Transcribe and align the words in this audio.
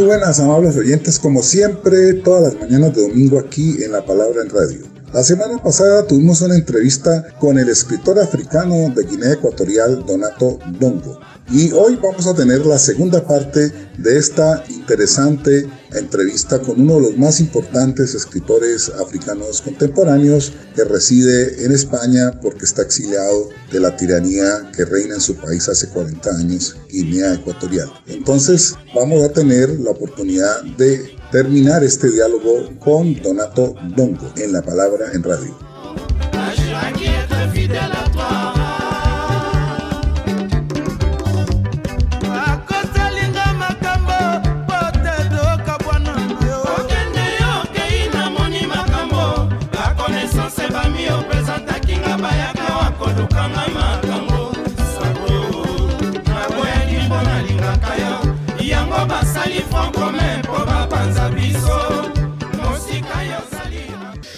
Muy 0.00 0.06
buenas, 0.06 0.40
amables 0.40 0.78
oyentes, 0.78 1.18
como 1.18 1.42
siempre, 1.42 2.14
todas 2.24 2.54
las 2.54 2.62
mañanas 2.62 2.96
de 2.96 3.02
domingo 3.02 3.38
aquí 3.38 3.84
en 3.84 3.92
La 3.92 4.02
Palabra 4.02 4.40
en 4.40 4.48
Radio. 4.48 4.89
La 5.12 5.24
semana 5.24 5.60
pasada 5.60 6.06
tuvimos 6.06 6.40
una 6.40 6.54
entrevista 6.54 7.34
con 7.40 7.58
el 7.58 7.68
escritor 7.68 8.20
africano 8.20 8.92
de 8.94 9.02
Guinea 9.02 9.32
Ecuatorial, 9.32 10.06
Donato 10.06 10.60
Dongo. 10.78 11.18
Y 11.50 11.72
hoy 11.72 11.98
vamos 12.00 12.28
a 12.28 12.34
tener 12.34 12.64
la 12.64 12.78
segunda 12.78 13.26
parte 13.26 13.72
de 13.98 14.16
esta 14.16 14.62
interesante 14.68 15.68
entrevista 15.90 16.60
con 16.60 16.80
uno 16.80 16.94
de 16.94 17.00
los 17.00 17.18
más 17.18 17.40
importantes 17.40 18.14
escritores 18.14 18.88
africanos 19.00 19.60
contemporáneos 19.62 20.52
que 20.76 20.84
reside 20.84 21.64
en 21.64 21.72
España 21.72 22.38
porque 22.40 22.64
está 22.64 22.82
exiliado 22.82 23.48
de 23.72 23.80
la 23.80 23.96
tiranía 23.96 24.70
que 24.76 24.84
reina 24.84 25.16
en 25.16 25.20
su 25.20 25.34
país 25.34 25.68
hace 25.68 25.88
40 25.88 26.30
años, 26.36 26.76
Guinea 26.88 27.34
Ecuatorial. 27.34 27.90
Entonces 28.06 28.76
vamos 28.94 29.24
a 29.24 29.32
tener 29.32 29.70
la 29.80 29.90
oportunidad 29.90 30.62
de 30.78 31.19
terminar 31.30 31.84
este 31.84 32.10
diálogo 32.10 32.68
con 32.78 33.14
Donato 33.22 33.74
Dongo 33.96 34.32
en 34.36 34.52
la 34.52 34.62
palabra 34.62 35.06
en 35.12 35.22
radio. 35.22 35.56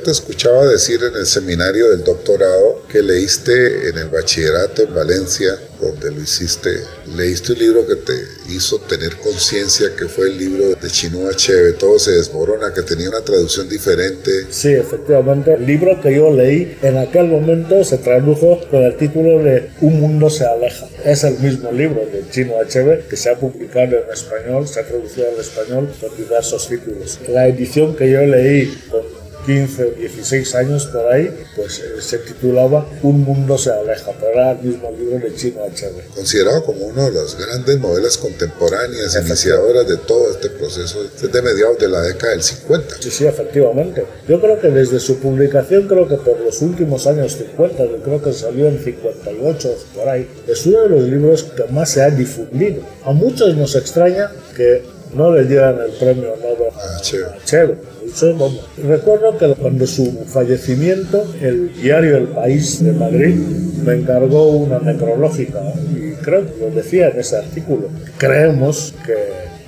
Te 0.04 0.10
escuchaba 0.10 0.66
decir 0.66 1.00
en 1.04 1.14
el 1.14 1.26
seminario 1.26 1.90
del 1.90 2.02
doctorado 2.02 2.82
que 2.90 3.02
leíste 3.02 3.88
en 3.88 3.98
el 3.98 4.08
bachillerato 4.08 4.82
en 4.82 4.92
Valencia, 4.92 5.56
donde 5.80 6.10
lo 6.10 6.20
hiciste, 6.20 6.70
leíste 7.16 7.52
un 7.52 7.58
libro 7.60 7.86
que 7.86 7.94
te 7.96 8.12
hizo 8.52 8.80
tener 8.80 9.16
conciencia, 9.18 9.94
que 9.96 10.06
fue 10.06 10.26
el 10.26 10.38
libro 10.38 10.74
de 10.74 10.90
Chinua 10.90 11.30
Achebe, 11.30 11.72
Todo 11.74 12.00
se 12.00 12.12
desmorona, 12.12 12.74
que 12.74 12.82
tenía 12.82 13.10
una 13.10 13.20
traducción 13.20 13.68
diferente. 13.68 14.30
Sí, 14.50 14.72
efectivamente. 14.72 15.54
El 15.54 15.66
libro 15.66 16.00
que 16.00 16.14
yo 16.14 16.32
leí 16.32 16.76
en 16.82 16.98
aquel 16.98 17.28
momento 17.28 17.84
se 17.84 17.98
tradujo 17.98 18.60
con 18.70 18.82
el 18.82 18.96
título 18.96 19.38
de 19.40 19.70
Un 19.82 20.00
mundo 20.00 20.30
se 20.30 20.44
aleja. 20.44 20.88
Es 21.04 21.22
el 21.22 21.38
mismo 21.38 21.70
libro 21.70 22.04
de 22.06 22.28
Chinua 22.28 22.62
Achebe 22.62 23.04
que 23.08 23.16
se 23.16 23.30
ha 23.30 23.36
publicado 23.38 23.98
en 23.98 24.10
español, 24.12 24.66
se 24.66 24.80
ha 24.80 24.86
traducido 24.86 25.28
al 25.28 25.40
español 25.40 25.88
con 26.00 26.16
diversos 26.16 26.68
títulos. 26.68 27.20
La 27.28 27.46
edición 27.46 27.94
que 27.94 28.10
yo 28.10 28.26
leí 28.26 28.66
con 28.90 29.11
15 29.44 29.84
o 29.84 29.90
16 29.90 30.54
años 30.54 30.86
por 30.86 31.06
ahí, 31.12 31.30
pues 31.56 31.78
eh, 31.80 32.00
se 32.00 32.18
titulaba 32.18 32.86
Un 33.02 33.22
mundo 33.22 33.58
se 33.58 33.72
aleja, 33.72 34.12
pero 34.18 34.32
era 34.32 34.52
el 34.52 34.62
mismo 34.62 34.90
libro 34.90 35.18
de 35.18 35.34
Chino 35.34 35.64
Achebe. 35.64 36.04
Considerado 36.14 36.64
como 36.64 36.86
uno 36.86 37.04
de 37.04 37.12
las 37.12 37.36
grandes 37.38 37.80
novelas 37.80 38.18
contemporáneas, 38.18 39.16
iniciadoras 39.16 39.88
de 39.88 39.96
todo 39.98 40.30
este 40.30 40.50
proceso 40.50 41.02
desde 41.02 41.42
mediados 41.42 41.78
de 41.78 41.88
la 41.88 42.02
década 42.02 42.32
del 42.32 42.42
50. 42.42 42.96
Sí, 43.00 43.10
sí, 43.10 43.26
efectivamente. 43.26 44.04
Yo 44.28 44.40
creo 44.40 44.60
que 44.60 44.68
desde 44.68 45.00
su 45.00 45.18
publicación, 45.18 45.88
creo 45.88 46.08
que 46.08 46.16
por 46.16 46.38
los 46.40 46.60
últimos 46.62 47.06
años 47.06 47.32
50, 47.32 47.84
yo 47.84 48.02
creo 48.02 48.22
que 48.22 48.32
salió 48.32 48.68
en 48.68 48.82
58 48.82 49.74
por 49.94 50.08
ahí, 50.08 50.28
es 50.46 50.66
uno 50.66 50.82
de 50.82 50.88
los 50.88 51.02
libros 51.02 51.42
que 51.42 51.64
más 51.72 51.90
se 51.90 52.02
ha 52.02 52.10
difundido. 52.10 52.82
A 53.04 53.12
muchos 53.12 53.56
nos 53.56 53.74
extraña 53.74 54.30
que 54.56 54.82
no 55.14 55.32
le 55.32 55.44
dieran 55.44 55.78
el 55.80 55.92
premio 55.92 56.34
Nobel 56.36 56.72
a 56.74 56.96
Achebe 57.36 57.91
Recuerdo 58.84 59.38
que 59.38 59.54
cuando 59.54 59.86
su 59.86 60.24
fallecimiento, 60.26 61.24
el 61.40 61.72
diario 61.74 62.18
El 62.18 62.28
País 62.28 62.84
de 62.84 62.92
Madrid 62.92 63.34
me 63.84 63.94
encargó 63.94 64.48
una 64.50 64.78
necrológica 64.78 65.60
y 65.94 66.12
creo 66.22 66.46
que 66.46 66.60
lo 66.60 66.70
decía 66.70 67.08
en 67.08 67.20
ese 67.20 67.36
artículo. 67.36 67.88
Creemos 68.18 68.94
que 69.06 69.14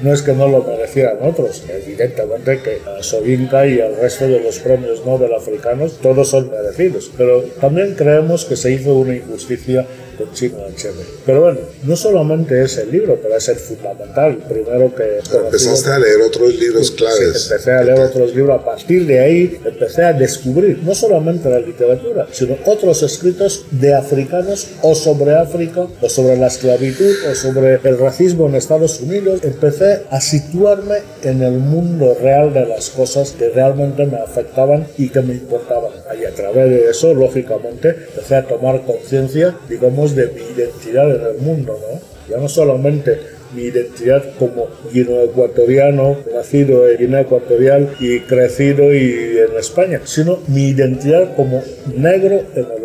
no 0.02 0.12
es 0.12 0.22
que 0.22 0.32
no 0.32 0.48
lo 0.48 0.62
merecieran 0.62 1.16
otros, 1.22 1.64
evidentemente 1.68 2.60
que 2.60 2.78
a 2.88 3.02
Sovinka 3.02 3.66
y 3.66 3.80
al 3.80 3.96
resto 3.96 4.28
de 4.28 4.40
los 4.40 4.58
premios 4.58 5.04
Nobel 5.06 5.32
africanos 5.32 5.98
todos 6.02 6.28
son 6.28 6.50
merecidos, 6.50 7.10
pero 7.16 7.42
también 7.60 7.94
creemos 7.94 8.44
que 8.44 8.56
se 8.56 8.72
hizo 8.72 8.94
una 8.94 9.14
injusticia 9.14 9.86
con 10.16 10.32
Chino 10.32 10.58
Achebe. 10.64 11.04
Pero 11.26 11.40
bueno, 11.40 11.60
no 11.82 11.96
solamente 11.96 12.62
es 12.62 12.78
el 12.78 12.90
libro, 12.90 13.18
pero 13.22 13.36
es 13.36 13.48
el 13.48 13.56
fundamental. 13.56 14.38
Primero 14.48 14.94
que... 14.94 15.20
empezaste 15.32 15.90
a 15.90 15.98
leer 15.98 16.20
otros 16.22 16.54
libros 16.54 16.90
claves. 16.90 17.50
empecé 17.50 17.72
a 17.72 17.84
leer 17.84 18.00
otros 18.00 18.34
libros. 18.34 18.60
A 18.60 18.64
partir 18.64 19.06
de 19.06 19.20
ahí 19.20 19.58
empecé 19.64 20.04
a 20.04 20.12
descubrir 20.12 20.80
no 20.82 20.94
solamente 20.94 21.48
la 21.48 21.60
literatura, 21.60 22.26
sino 22.32 22.56
otros 22.66 23.02
escritos 23.02 23.66
de 23.70 23.94
africanos 23.94 24.68
o 24.82 24.94
sobre 24.94 25.34
África, 25.34 25.86
o 26.00 26.08
sobre 26.08 26.36
la 26.36 26.48
esclavitud, 26.48 27.14
o 27.30 27.34
sobre 27.34 27.80
el 27.82 27.98
racismo 27.98 28.46
en 28.46 28.54
Estados 28.54 29.00
Unidos. 29.00 29.40
Empecé 29.42 30.02
a 30.10 30.20
situarme 30.20 30.98
en 31.22 31.42
el 31.42 31.58
mundo 31.58 32.16
real 32.20 32.52
de 32.52 32.66
las 32.66 32.90
cosas 32.90 33.32
que 33.32 33.48
realmente 33.48 34.06
me 34.06 34.18
afectaban 34.18 34.86
y 34.98 35.08
que 35.08 35.20
me 35.20 35.34
importaban. 35.34 35.92
Y 36.20 36.24
a 36.24 36.34
través 36.34 36.70
de 36.70 36.90
eso, 36.90 37.14
lógicamente, 37.14 37.88
empecé 37.88 38.36
a 38.36 38.46
tomar 38.46 38.82
conciencia, 38.82 39.56
digamos, 39.68 40.03
de 40.12 40.26
mi 40.26 40.40
identidad 40.54 41.14
en 41.14 41.34
el 41.34 41.38
mundo, 41.40 41.78
¿no? 41.80 42.00
Ya 42.28 42.38
no 42.38 42.48
solamente 42.48 43.18
mi 43.54 43.64
identidad 43.64 44.22
como 44.38 44.68
guineoecuatoriano, 44.92 46.16
nacido 46.34 46.88
en 46.88 46.98
Guinea 46.98 47.20
Ecuatorial 47.22 47.94
y 48.00 48.20
crecido 48.20 48.92
y 48.92 49.38
en 49.38 49.56
España, 49.58 50.00
sino 50.04 50.38
mi 50.48 50.68
identidad 50.68 51.34
como 51.36 51.62
negro 51.94 52.42
en 52.54 52.64
el. 52.64 52.83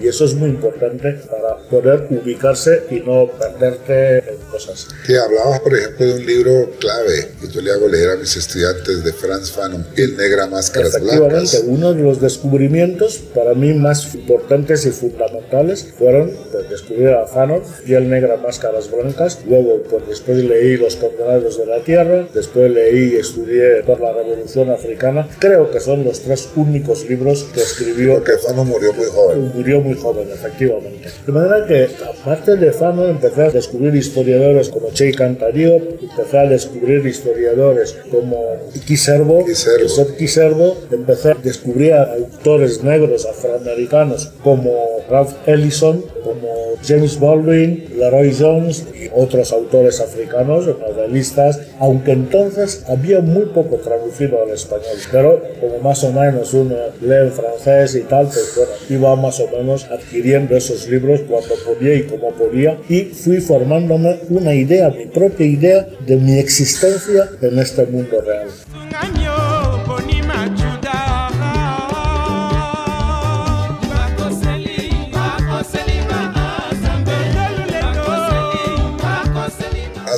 Y 0.00 0.08
eso 0.08 0.24
es 0.24 0.34
muy 0.34 0.50
importante 0.50 1.12
para 1.30 1.56
poder 1.68 2.06
ubicarse 2.10 2.84
y 2.90 3.00
no 3.00 3.28
perderte 3.38 4.18
en 4.18 4.36
cosas. 4.50 4.88
Que 5.06 5.18
hablabas, 5.18 5.60
por 5.60 5.76
ejemplo, 5.76 6.06
de 6.06 6.14
un 6.14 6.26
libro 6.26 6.70
clave 6.78 7.32
que 7.40 7.48
yo 7.48 7.60
le 7.60 7.72
hago 7.72 7.88
leer 7.88 8.10
a 8.10 8.16
mis 8.16 8.36
estudiantes 8.36 9.04
de 9.04 9.12
Franz 9.12 9.50
Fanon, 9.50 9.86
El 9.96 10.16
Negra 10.16 10.46
Máscaras 10.46 10.94
Efectivamente, 10.94 11.60
uno 11.66 11.94
de 11.94 12.02
los 12.02 12.20
descubrimientos 12.20 13.18
para 13.34 13.54
mí 13.54 13.74
más 13.74 14.14
importantes 14.14 14.86
y 14.86 14.90
fundamentales 14.90 15.88
fueron 15.98 16.32
pues, 16.52 16.68
descubrir 16.70 17.08
a 17.08 17.26
Fanon 17.26 17.62
y 17.86 17.94
El 17.94 18.08
Negra 18.08 18.36
Máscaras 18.36 18.90
Blancas. 18.90 19.40
Luego, 19.46 19.82
pues 19.88 20.06
después 20.08 20.38
leí 20.38 20.76
Los 20.76 20.96
Condenados 20.96 21.58
de 21.58 21.66
la 21.66 21.80
Tierra, 21.80 22.28
después 22.32 22.70
leí 22.70 23.14
y 23.14 23.16
estudié 23.16 23.82
por 23.84 24.00
la 24.00 24.12
Revolución 24.12 24.70
Africana. 24.70 25.28
Creo 25.38 25.70
que 25.70 25.80
son 25.80 26.04
los 26.04 26.20
tres 26.20 26.48
únicos 26.56 27.08
libros 27.08 27.46
que 27.54 27.60
escribió. 27.60 28.14
Porque 28.14 28.38
Fanon 28.38 28.68
murió 28.68 28.92
muy 28.92 29.06
joven. 29.06 29.52
Murió 29.54 29.80
muy 29.80 29.87
joven, 29.94 30.28
efectivamente. 30.32 31.08
De 31.26 31.32
manera 31.32 31.66
que, 31.66 31.88
aparte 32.04 32.56
de 32.56 32.72
Fano, 32.72 33.06
empecé 33.06 33.42
a 33.42 33.50
descubrir 33.50 33.94
historiadores 33.94 34.68
como 34.68 34.90
Che 34.90 35.12
Cantario, 35.12 35.76
empecé 35.76 36.38
a 36.38 36.46
descubrir 36.46 37.06
historiadores 37.06 37.96
como 38.10 38.56
Kiservo, 38.86 39.44
Josep 39.46 40.16
Kiservo, 40.16 40.76
empecé 40.90 41.32
a 41.32 41.34
descubrir 41.34 41.94
autores 41.94 42.82
negros 42.82 43.26
afroamericanos 43.26 44.32
como 44.42 44.70
Ralph 45.08 45.34
Ellison, 45.46 46.04
como 46.22 46.48
James 46.86 47.18
Baldwin, 47.18 47.88
Leroy 47.96 48.34
Jones 48.38 48.84
y 48.94 49.08
otros 49.14 49.52
autores 49.52 50.00
africanos, 50.00 50.66
novelistas, 50.66 51.60
aunque 51.78 52.12
entonces 52.12 52.84
había 52.88 53.20
muy 53.20 53.46
poco 53.46 53.76
traducido 53.76 54.42
al 54.42 54.50
español. 54.50 54.96
Pero 55.10 55.42
como 55.60 55.78
más 55.78 56.04
o 56.04 56.12
menos 56.12 56.52
uno 56.54 56.74
lee 57.00 57.26
en 57.26 57.32
francés 57.32 57.94
y 57.94 58.02
tal, 58.02 58.26
pues 58.26 58.52
bueno, 58.56 58.72
iba 58.90 59.16
más 59.16 59.40
o 59.40 59.48
menos 59.48 59.77
adquiriendo 59.84 60.56
esos 60.56 60.88
libros 60.88 61.20
cuando 61.28 61.54
podía 61.64 61.94
y 61.94 62.02
como 62.04 62.30
podía 62.32 62.78
y 62.88 63.04
fui 63.04 63.40
formándome 63.40 64.18
una 64.28 64.54
idea, 64.54 64.90
mi 64.90 65.06
propia 65.06 65.46
idea 65.46 65.86
de 66.06 66.16
mi 66.16 66.38
existencia 66.38 67.28
en 67.40 67.58
este 67.58 67.86
mundo 67.86 68.20
real. 68.20 68.48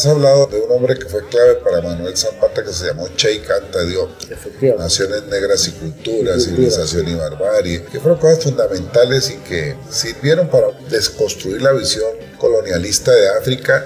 Has 0.00 0.06
hablado 0.06 0.46
de 0.46 0.58
un 0.58 0.72
hombre 0.72 0.98
que 0.98 1.04
fue 1.04 1.28
clave 1.28 1.56
para 1.56 1.82
Manuel 1.82 2.16
Zapata 2.16 2.64
que 2.64 2.72
se 2.72 2.86
llamó 2.86 3.06
Cheikh 3.16 3.50
Anta 3.50 3.84
Diop. 3.84 4.08
Naciones 4.78 5.24
Negras 5.24 5.68
y 5.68 5.72
Cultura, 5.72 6.40
Civilización 6.40 7.06
y 7.06 7.14
Barbarie, 7.16 7.84
que 7.84 8.00
fueron 8.00 8.18
cosas 8.18 8.42
fundamentales 8.44 9.28
y 9.28 9.36
que 9.46 9.76
sirvieron 9.90 10.48
para 10.48 10.68
desconstruir 10.88 11.60
la 11.60 11.72
visión 11.72 12.08
colonialista 12.38 13.12
de 13.12 13.28
África 13.28 13.84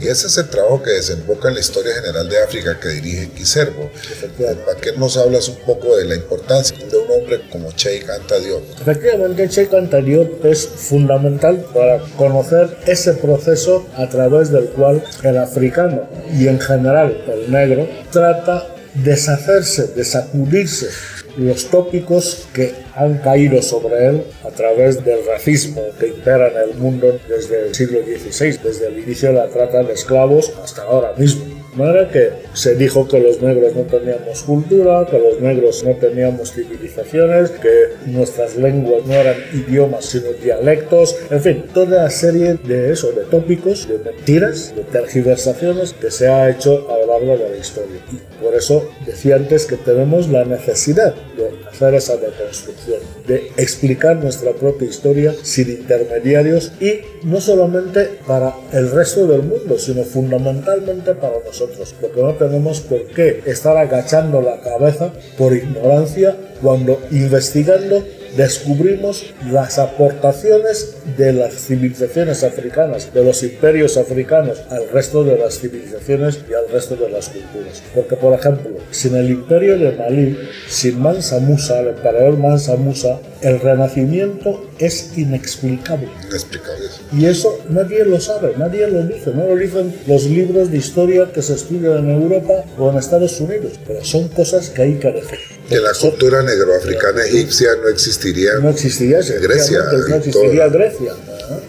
y 0.00 0.08
ese 0.08 0.26
es 0.26 0.38
el 0.38 0.48
trabajo 0.48 0.82
que 0.82 0.90
desemboca 0.90 1.48
en 1.48 1.54
la 1.54 1.60
historia 1.60 1.94
general 1.94 2.28
de 2.28 2.42
África 2.42 2.78
que 2.78 2.88
dirige 2.88 3.30
Quiservo. 3.30 3.90
¿Para 4.38 4.80
qué 4.80 4.92
nos 4.92 5.16
hablas 5.16 5.48
un 5.48 5.56
poco 5.66 5.96
de 5.96 6.04
la 6.04 6.14
importancia 6.14 6.76
de 6.76 6.96
un 6.96 7.10
hombre 7.10 7.42
como 7.50 7.72
Cheikh 7.72 8.08
Anta 8.08 8.38
Diop? 8.38 8.62
Efectivamente, 8.80 9.48
Cheikh 9.48 9.74
Anta 9.74 10.00
Diop 10.00 10.44
es 10.44 10.66
fundamental 10.66 11.64
para 11.72 11.98
conocer 12.16 12.76
ese 12.86 13.14
proceso 13.14 13.86
a 13.96 14.08
través 14.08 14.50
del 14.50 14.66
cual 14.66 15.02
el 15.22 15.38
africano 15.38 16.08
y 16.38 16.48
en 16.48 16.60
general 16.60 17.24
el 17.28 17.50
negro 17.50 17.88
trata 18.10 18.66
de 18.94 19.10
deshacerse, 19.10 19.88
de 19.88 20.04
sacudirse 20.04 20.88
los 21.36 21.70
tópicos 21.70 22.46
que 22.54 22.74
han 22.94 23.18
caído 23.18 23.62
sobre 23.62 24.06
él 24.06 24.24
a 24.44 24.50
través 24.50 25.04
del 25.04 25.24
racismo 25.26 25.82
que 25.98 26.08
impera 26.08 26.48
en 26.48 26.70
el 26.70 26.76
mundo 26.76 27.18
desde 27.28 27.68
el 27.68 27.74
siglo 27.74 28.00
XVI, 28.02 28.58
desde 28.62 28.88
el 28.88 28.98
inicio 28.98 29.28
de 29.28 29.34
la 29.34 29.48
trata 29.48 29.82
de 29.82 29.92
esclavos 29.92 30.52
hasta 30.62 30.82
ahora 30.82 31.12
mismo. 31.16 31.55
No 31.76 31.90
era 31.90 32.08
que 32.08 32.30
se 32.54 32.74
dijo 32.74 33.06
que 33.06 33.20
los 33.20 33.42
negros 33.42 33.74
no 33.76 33.82
teníamos 33.82 34.42
cultura, 34.42 35.06
que 35.10 35.18
los 35.18 35.40
negros 35.40 35.84
no 35.84 35.94
teníamos 35.94 36.52
civilizaciones, 36.52 37.50
que 37.50 37.70
nuestras 38.06 38.56
lenguas 38.56 39.04
no 39.04 39.12
eran 39.12 39.36
idiomas 39.52 40.06
sino 40.06 40.32
dialectos, 40.42 41.16
en 41.30 41.40
fin, 41.40 41.64
toda 41.74 42.04
la 42.04 42.10
serie 42.10 42.54
de 42.54 42.92
eso, 42.92 43.12
de 43.12 43.24
tópicos, 43.24 43.86
de 43.88 43.98
mentiras, 43.98 44.74
de 44.74 44.84
tergiversaciones 44.84 45.92
que 45.92 46.10
se 46.10 46.28
ha 46.28 46.48
hecho 46.48 46.90
a 46.90 46.98
lo 46.98 47.06
largo 47.06 47.36
de 47.36 47.50
la 47.50 47.56
historia. 47.56 48.00
Y 48.10 48.42
por 48.42 48.54
eso 48.54 48.88
decía 49.04 49.36
antes 49.36 49.66
que 49.66 49.76
tenemos 49.76 50.28
la 50.28 50.44
necesidad 50.44 51.14
de 51.36 51.50
hacer 51.68 51.94
esa 51.94 52.16
deconstrucción, 52.16 53.00
de 53.26 53.50
explicar 53.56 54.16
nuestra 54.16 54.52
propia 54.52 54.88
historia 54.88 55.34
sin 55.42 55.70
intermediarios 55.70 56.72
y 56.80 57.00
no 57.22 57.40
solamente 57.40 58.18
para 58.26 58.54
el 58.72 58.90
resto 58.90 59.26
del 59.26 59.42
mundo, 59.42 59.78
sino 59.78 60.04
fundamentalmente 60.04 61.14
para 61.14 61.40
nosotros, 61.44 61.94
porque 62.00 62.22
no 62.22 62.34
tenemos 62.34 62.80
por 62.80 63.04
qué 63.06 63.42
estar 63.46 63.76
agachando 63.76 64.40
la 64.40 64.60
cabeza 64.60 65.12
por 65.36 65.54
ignorancia 65.54 66.36
cuando 66.62 67.00
investigando 67.10 68.04
descubrimos 68.36 69.34
las 69.50 69.78
aportaciones 69.78 70.96
de 71.16 71.32
las 71.32 71.54
civilizaciones 71.54 72.44
africanas, 72.44 73.12
de 73.12 73.24
los 73.24 73.42
imperios 73.42 73.96
africanos 73.96 74.62
al 74.70 74.88
resto 74.90 75.24
de 75.24 75.38
las 75.38 75.58
civilizaciones 75.58 76.40
y 76.48 76.54
al 76.54 76.68
resto 76.70 76.96
de 76.96 77.08
las 77.08 77.28
culturas. 77.28 77.82
Porque, 77.94 78.16
por 78.16 78.34
ejemplo, 78.34 78.70
sin 78.90 79.16
el 79.16 79.30
imperio 79.30 79.78
de 79.78 79.92
Malí, 79.92 80.38
sin 80.68 81.00
Mansa 81.00 81.38
Musa, 81.38 81.80
el 81.80 81.88
emperador 81.88 82.36
Mansa 82.36 82.76
Musa, 82.76 83.18
el 83.46 83.60
renacimiento 83.60 84.68
es 84.80 85.16
inexplicable. 85.16 86.08
Inexplicable. 86.28 86.86
Y 87.16 87.26
eso 87.26 87.56
nadie 87.68 88.04
lo 88.04 88.20
sabe, 88.20 88.54
nadie 88.58 88.88
lo 88.88 89.04
dice, 89.04 89.30
no 89.32 89.46
lo 89.46 89.56
dicen 89.56 89.94
los 90.08 90.24
libros 90.24 90.72
de 90.72 90.78
historia 90.78 91.30
que 91.32 91.42
se 91.42 91.54
estudian 91.54 91.98
en 91.98 92.22
Europa 92.22 92.64
o 92.76 92.90
en 92.90 92.98
Estados 92.98 93.40
Unidos, 93.40 93.78
pero 93.86 94.04
son 94.04 94.28
cosas 94.30 94.70
que 94.70 94.82
hay 94.82 94.94
que 94.94 95.12
decir. 95.12 95.38
La 95.70 95.92
cultura 95.92 96.42
negroafricana 96.42 97.24
egipcia 97.24 97.68
no 97.82 97.88
existiría. 97.88 98.54
No 98.60 98.70
existiría 98.70 99.18
Grecia. 99.18 99.78
No 100.08 100.16
existiría 100.16 100.68
Grecia. 100.68 101.12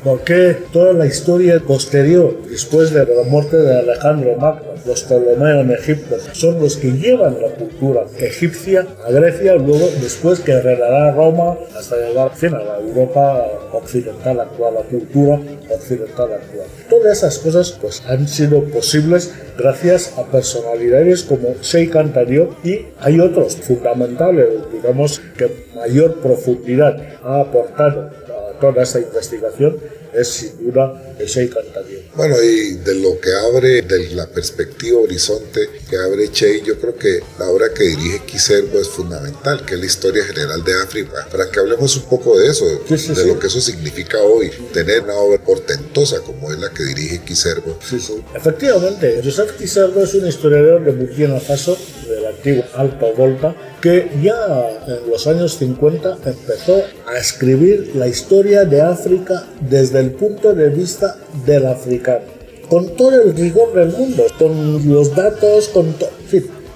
¿Por 0.04 0.22
qué 0.22 0.58
toda 0.72 0.94
la 0.94 1.06
historia 1.06 1.60
posterior, 1.60 2.36
después 2.50 2.92
de 2.92 3.06
la 3.06 3.24
muerte 3.24 3.58
de 3.58 3.80
Alejandro 3.80 4.36
Magno, 4.36 4.72
los 4.86 5.04
Ptolomeos 5.04 5.66
en 5.66 5.72
Egipto, 5.72 6.16
son 6.32 6.60
los 6.60 6.78
que 6.78 6.92
llevan 6.92 7.42
la 7.42 7.50
cultura 7.50 8.06
egipcia 8.20 8.88
a 9.06 9.12
Grecia, 9.12 9.56
luego 9.56 9.90
después 10.02 10.40
que 10.40 10.54
heredará 10.54 11.12
Roma 11.12 11.58
hasta 11.78 11.98
llegar 11.98 12.36
fin, 12.36 12.54
a 12.54 12.64
la 12.64 12.80
Europa 12.80 13.46
occidental 13.74 14.40
actual, 14.40 14.76
la 14.76 14.82
cultura 14.82 15.40
occidental 15.70 16.34
actual. 16.34 16.68
Todas 16.90 17.18
esas 17.18 17.38
cosas 17.40 17.78
pues, 17.82 18.02
han 18.08 18.28
sido 18.28 18.64
posibles 18.66 19.34
gracias 19.58 20.14
a 20.18 20.24
personalidades 20.24 21.24
como 21.24 21.56
Sheikh 21.62 21.96
Anta 21.96 22.24
y 22.64 22.88
hay 23.00 23.20
otros 23.20 23.56
fundamentales, 23.58 24.48
digamos, 24.72 25.22
que 25.38 25.68
mayor 25.76 26.16
profundidad 26.22 26.98
ha 27.24 27.42
aportado 27.42 28.10
a 28.58 28.60
toda 28.60 28.84
esta 28.84 29.00
investigación 29.00 29.78
es 30.14 30.28
sin 30.28 30.72
duda 30.72 31.16
Sheikh 31.20 31.56
Anta 31.58 31.82
Bueno, 32.16 32.42
y 32.42 32.76
de 32.76 32.96
lo 32.96 33.20
que 33.20 33.30
abre, 33.34 33.82
de 33.82 34.10
la 34.12 34.28
perspectiva 34.28 35.00
horizonte 35.00 35.70
que 35.90 35.98
abre 35.98 36.32
Che, 36.32 36.62
yo 36.62 36.80
creo 36.80 36.96
que 36.96 37.22
la 37.38 37.50
obra 37.50 37.74
que 37.74 37.84
dirige 37.84 38.22
Quiservo 38.26 38.80
es 38.80 38.88
fundamental, 38.88 39.66
que 39.66 39.76
es 39.76 39.80
la 39.80 39.86
historia 39.86 40.24
general 40.24 40.64
de 40.64 40.74
África, 40.82 41.28
para 41.32 41.50
que 41.50 41.60
hablemos 41.60 41.96
un 41.98 42.04
poco 42.04 42.38
de 42.40 42.48
eso, 42.48 42.66
de 42.66 43.26
lo 43.26 43.40
que 43.40 43.48
eso 43.48 43.62
significa 43.62 44.20
hoy, 44.22 44.52
tener 44.74 45.02
una 45.02 45.16
obra 45.16 45.44
portentosa 45.44 46.22
como 46.22 46.52
es 46.52 46.60
la 46.60 46.70
que 46.72 46.84
dirige 46.84 47.24
Quiservo. 47.24 47.78
Sí, 47.88 48.00
sí. 48.00 48.24
Efectivamente, 48.34 49.22
Joseph 49.24 49.52
Quiservo 49.58 50.04
es 50.04 50.14
un 50.14 50.28
historiador 50.28 50.84
de 50.84 50.92
Burkina 50.92 51.40
Faso, 51.40 51.78
del 52.08 52.26
antiguo 52.26 52.64
Alto 52.74 53.14
Volta, 53.14 53.56
que 53.88 54.10
ya 54.22 54.70
en 54.86 55.10
los 55.10 55.28
años 55.28 55.58
50 55.60 56.18
empezó 56.26 56.84
a 57.08 57.18
escribir 57.18 57.96
la 57.96 58.10
historia 58.10 58.66
de 58.66 58.82
África 58.82 59.46
desde 59.62 60.02
el 60.02 60.12
punto 60.12 60.54
de 60.54 60.68
vista 60.68 61.16
del 61.46 61.68
africano, 61.68 62.26
con 62.70 62.98
todo 62.98 63.22
el 63.22 63.34
rigor 63.34 63.74
del 63.74 63.94
mundo, 63.94 64.26
con 64.38 64.94
los 64.94 65.16
datos, 65.16 65.70
con 65.70 65.94
todo, 65.94 66.10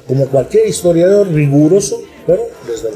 como 0.07 0.25
cualquier 0.27 0.69
historiador 0.69 1.27
riguroso, 1.27 2.01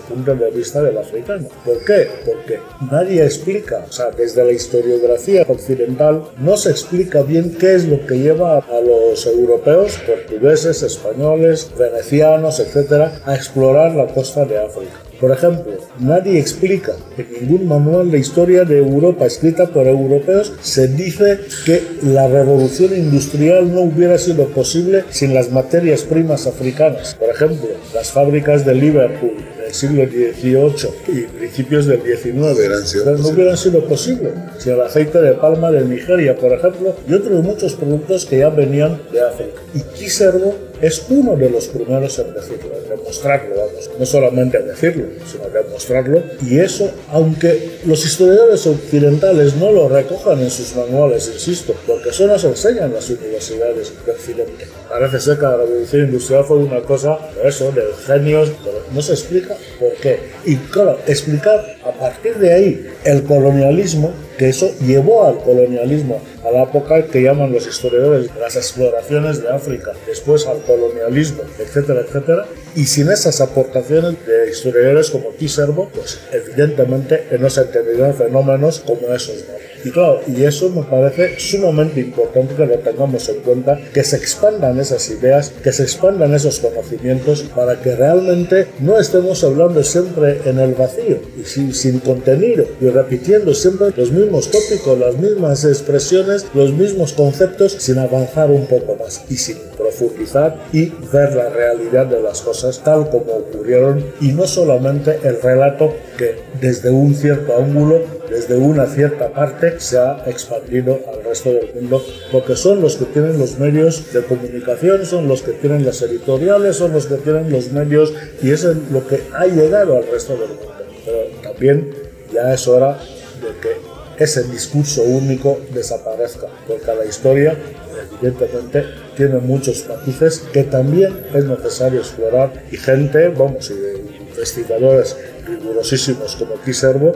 punto 0.07 0.35
de 0.35 0.51
vista 0.51 0.81
del 0.81 0.97
africano. 0.97 1.47
¿Por 1.63 1.83
qué? 1.85 2.07
Porque 2.25 2.59
nadie 2.91 3.24
explica, 3.24 3.85
o 3.88 3.91
sea, 3.91 4.12
desde 4.12 4.43
la 4.43 4.51
historiografía 4.51 5.45
occidental 5.47 6.24
no 6.39 6.57
se 6.57 6.71
explica 6.71 7.21
bien 7.21 7.55
qué 7.59 7.75
es 7.75 7.85
lo 7.85 8.05
que 8.05 8.19
lleva 8.19 8.59
a 8.59 8.81
los 8.81 9.25
europeos, 9.25 9.97
portugueses, 10.05 10.83
españoles, 10.83 11.71
venecianos, 11.77 12.59
etcétera, 12.59 13.21
a 13.25 13.35
explorar 13.35 13.95
la 13.95 14.07
costa 14.07 14.45
de 14.45 14.57
África. 14.57 15.05
Por 15.19 15.31
ejemplo, 15.31 15.74
nadie 16.00 16.39
explica 16.39 16.93
en 17.17 17.27
ningún 17.31 17.67
manual 17.67 18.12
de 18.12 18.19
historia 18.19 18.65
de 18.65 18.79
Europa 18.79 19.25
escrita 19.25 19.67
por 19.67 19.88
europeos 19.88 20.53
se 20.62 20.89
dice 20.89 21.39
que 21.65 21.81
la 22.03 22.27
revolución 22.27 22.93
industrial 22.95 23.74
no 23.74 23.81
hubiera 23.81 24.17
sido 24.17 24.47
posible 24.47 25.05
sin 25.09 25.33
las 25.33 25.51
materias 25.51 26.03
primas 26.03 26.47
africanas. 26.47 27.15
Por 27.15 27.29
ejemplo, 27.29 27.69
las 27.93 28.12
fábricas 28.12 28.65
de 28.65 28.75
Liverpool 28.75 29.54
del 29.65 29.74
siglo 29.74 30.05
XVIII 30.05 30.89
y 31.07 31.22
principios 31.24 31.86
del 31.88 32.01
XIX 32.01 32.36
no 32.36 33.29
hubieran 33.29 33.57
sido 33.57 33.84
posibles 33.86 34.34
sin 34.60 34.74
el 34.74 34.81
aceite 34.81 35.22
de 35.22 35.34
palma 35.34 35.72
de 35.72 35.84
Nigeria, 35.84 36.36
por 36.36 36.53
ejemplo, 36.53 36.95
y 37.07 37.13
otros 37.13 37.43
muchos 37.43 37.74
productos 37.74 38.25
que 38.25 38.39
ya 38.39 38.50
venían 38.50 39.01
de 39.12 39.22
África. 39.22 39.62
Y 39.74 39.81
Quiservo 39.81 40.55
es 40.81 41.05
uno 41.10 41.36
de 41.36 41.50
los 41.50 41.67
primeros 41.67 42.19
en 42.19 42.34
decirlo, 42.34 42.72
en 42.77 42.89
demostrarlo, 42.89 43.55
vamos, 43.55 43.89
no 43.98 44.05
solamente 44.05 44.57
en 44.57 44.67
decirlo, 44.67 45.05
sino 45.25 45.50
demostrarlo. 45.50 46.22
Y 46.45 46.60
eso, 46.60 46.91
aunque 47.12 47.79
los 47.86 48.05
historiadores 48.05 48.65
occidentales 48.67 49.55
no 49.55 49.72
lo 49.72 49.89
recojan 49.89 50.39
en 50.41 50.51
sus 50.51 50.75
manuales, 50.75 51.29
insisto, 51.34 51.74
porque 51.88 52.10
eso 52.10 52.27
nos 52.27 52.43
enseñan 52.43 52.93
las 52.93 53.10
universidades 53.10 53.93
de 54.05 54.12
Occidente. 54.12 54.67
Parece 54.97 55.19
ser 55.19 55.37
que 55.37 55.43
la 55.43 55.57
revolución 55.57 56.05
industrial 56.05 56.45
fue 56.45 56.57
una 56.57 56.79
cosa, 56.79 57.19
eso, 57.43 57.69
de 57.73 57.83
genios, 58.07 58.49
pero 58.63 58.77
no 58.93 59.01
se 59.01 59.11
explica 59.11 59.53
por 59.77 59.91
qué. 59.95 60.19
Y 60.45 60.55
claro, 60.55 60.97
explicar 61.05 61.59
a 61.83 61.91
partir 61.91 62.35
de 62.35 62.53
ahí 62.53 62.87
el 63.03 63.23
colonialismo, 63.23 64.13
que 64.37 64.47
eso 64.47 64.71
llevó 64.79 65.27
al 65.27 65.39
colonialismo, 65.39 66.21
a 66.45 66.51
la 66.51 66.63
época 66.63 67.07
que 67.07 67.21
llaman 67.21 67.51
los 67.51 67.67
historiadores 67.67 68.29
las 68.39 68.55
exploraciones 68.55 69.41
de 69.41 69.49
África, 69.49 69.91
después 70.07 70.47
al 70.47 70.61
colonialismo, 70.61 71.41
etcétera, 71.59 71.99
etcétera. 72.07 72.45
Y 72.73 72.85
sin 72.85 73.11
esas 73.11 73.41
aportaciones 73.41 74.15
de 74.25 74.49
historiadores 74.49 75.09
como 75.09 75.29
Tiserbo, 75.31 75.89
pues 75.93 76.21
evidentemente 76.31 77.25
no 77.37 77.49
se 77.49 77.61
entenderían 77.61 78.13
fenómenos 78.15 78.79
como 78.79 79.13
esos. 79.13 79.43
Y 79.85 79.91
claro, 79.91 80.19
y 80.25 80.43
eso 80.43 80.71
me 80.71 80.81
parece 80.81 81.39
sumamente 81.39 81.99
importante 81.99 82.55
que 82.55 82.65
lo 82.65 82.79
tengamos 82.79 83.29
en 83.29 83.41
cuenta, 83.41 83.79
que 83.93 84.03
se 84.03 84.15
expandan 84.15 84.79
esas 84.79 85.07
ideas, 85.11 85.51
que 85.63 85.71
se 85.71 85.83
expandan 85.83 86.33
esos 86.33 86.57
conocimientos 86.57 87.43
para 87.55 87.79
que 87.79 87.95
realmente 87.95 88.65
no 88.79 88.97
estemos 88.97 89.43
hablando 89.43 89.83
siempre 89.83 90.41
en 90.45 90.57
el 90.57 90.73
vacío 90.73 91.19
y 91.39 91.43
sin, 91.43 91.71
sin 91.71 91.99
contenido 91.99 92.65
y 92.81 92.87
repitiendo 92.87 93.53
siempre 93.53 93.91
los 93.95 94.11
mismos 94.11 94.49
tópicos, 94.49 94.97
las 94.97 95.17
mismas 95.17 95.63
expresiones, 95.63 96.47
los 96.55 96.73
mismos 96.73 97.13
conceptos 97.13 97.73
sin 97.73 97.99
avanzar 97.99 98.49
un 98.49 98.65
poco 98.65 98.95
más 98.95 99.23
y 99.29 99.37
sin 99.37 99.57
profundizar 99.85 100.57
y 100.73 100.91
ver 101.13 101.33
la 101.35 101.49
realidad 101.49 102.07
de 102.07 102.21
las 102.21 102.41
cosas 102.41 102.81
tal 102.83 103.09
como 103.09 103.33
ocurrieron 103.33 104.03
y 104.19 104.29
no 104.29 104.47
solamente 104.47 105.19
el 105.23 105.41
relato 105.41 105.93
que 106.17 106.35
desde 106.59 106.89
un 106.89 107.13
cierto 107.13 107.55
ángulo, 107.57 108.01
desde 108.29 108.55
una 108.55 108.87
cierta 108.87 109.29
parte, 109.31 109.79
se 109.79 109.97
ha 109.97 110.23
expandido 110.25 110.99
al 111.11 111.23
resto 111.23 111.51
del 111.51 111.73
mundo, 111.75 112.03
porque 112.31 112.55
son 112.55 112.81
los 112.81 112.95
que 112.95 113.05
tienen 113.05 113.37
los 113.37 113.59
medios 113.59 114.11
de 114.11 114.23
comunicación, 114.23 115.05
son 115.05 115.27
los 115.27 115.41
que 115.41 115.51
tienen 115.51 115.85
las 115.85 116.01
editoriales, 116.01 116.77
son 116.77 116.93
los 116.93 117.05
que 117.05 117.15
tienen 117.15 117.51
los 117.51 117.71
medios 117.71 118.13
y 118.41 118.51
eso 118.51 118.71
es 118.71 118.77
lo 118.91 119.05
que 119.07 119.21
ha 119.33 119.45
llegado 119.45 119.97
al 119.97 120.07
resto 120.07 120.33
del 120.33 120.49
mundo. 120.49 120.73
Pero 121.05 121.17
también 121.43 121.93
ya 122.33 122.53
es 122.53 122.67
hora 122.67 122.97
de 123.41 123.59
que 123.61 124.23
ese 124.23 124.43
discurso 124.43 125.03
único 125.03 125.59
desaparezca, 125.73 126.47
porque 126.67 126.95
la 126.95 127.05
historia 127.05 127.57
evidentemente 127.95 128.85
tiene 129.15 129.37
muchos 129.37 129.87
matices 129.87 130.39
que 130.51 130.63
también 130.63 131.25
es 131.33 131.45
necesario 131.45 131.99
explorar. 131.99 132.63
Y 132.71 132.77
gente, 132.77 133.29
vamos, 133.29 133.71
y 133.71 134.17
investigadores 134.17 135.17
rigurosísimos 135.45 136.35
como 136.35 136.55
Kiserbo, 136.61 137.15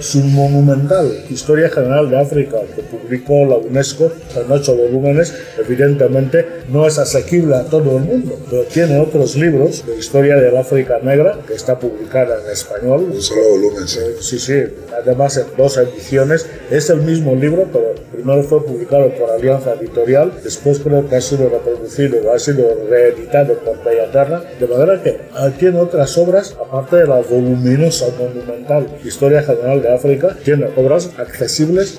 su 0.00 0.20
monumental 0.20 1.24
Historia 1.28 1.68
General 1.68 2.08
de 2.08 2.18
África 2.18 2.58
que 2.74 2.82
publicó 2.82 3.44
la 3.44 3.56
UNESCO 3.56 4.10
en 4.34 4.50
ocho 4.50 4.74
volúmenes, 4.74 5.34
evidentemente 5.58 6.46
no 6.70 6.86
es 6.86 6.98
asequible 6.98 7.56
a 7.56 7.64
todo 7.64 7.98
el 7.98 8.04
mundo, 8.04 8.38
pero 8.48 8.62
tiene 8.64 8.98
otros 8.98 9.36
libros 9.36 9.84
de 9.86 9.96
Historia 9.98 10.36
del 10.36 10.56
África 10.56 10.98
Negra 11.02 11.38
que 11.46 11.54
está 11.54 11.78
publicada 11.78 12.40
en 12.42 12.50
español. 12.50 13.08
Un 13.12 13.20
solo 13.20 13.42
volumen, 13.50 13.86
sí. 13.86 14.00
Sí, 14.20 14.38
sí, 14.38 14.64
además 15.00 15.36
en 15.36 15.46
dos 15.56 15.76
ediciones. 15.76 16.46
Es 16.70 16.90
el 16.90 17.02
mismo 17.02 17.34
libro, 17.34 17.66
pero 17.72 17.94
primero 18.12 18.42
fue 18.42 18.64
publicado 18.64 19.10
por 19.14 19.30
Alianza 19.30 19.74
Editorial, 19.74 20.32
después 20.42 20.80
creo 20.80 21.08
que 21.08 21.16
ha 21.16 21.20
sido 21.20 21.48
reproducido, 21.48 22.32
ha 22.32 22.38
sido 22.38 22.64
reeditado 22.88 23.54
por 23.58 23.82
Bellaterra, 23.84 24.42
de 24.58 24.66
manera 24.66 25.02
que 25.02 25.20
tiene 25.58 25.78
otras 25.78 26.16
obras, 26.18 26.56
aparte 26.60 26.96
de 26.96 27.06
la 27.06 27.16
voluminosa, 27.58 28.06
monumental 28.18 28.86
Historia 29.04 29.42
General 29.42 29.82
de 29.82 29.94
África, 29.94 30.36
tiene 30.44 30.66
obras 30.76 31.10
accesibles 31.18 31.98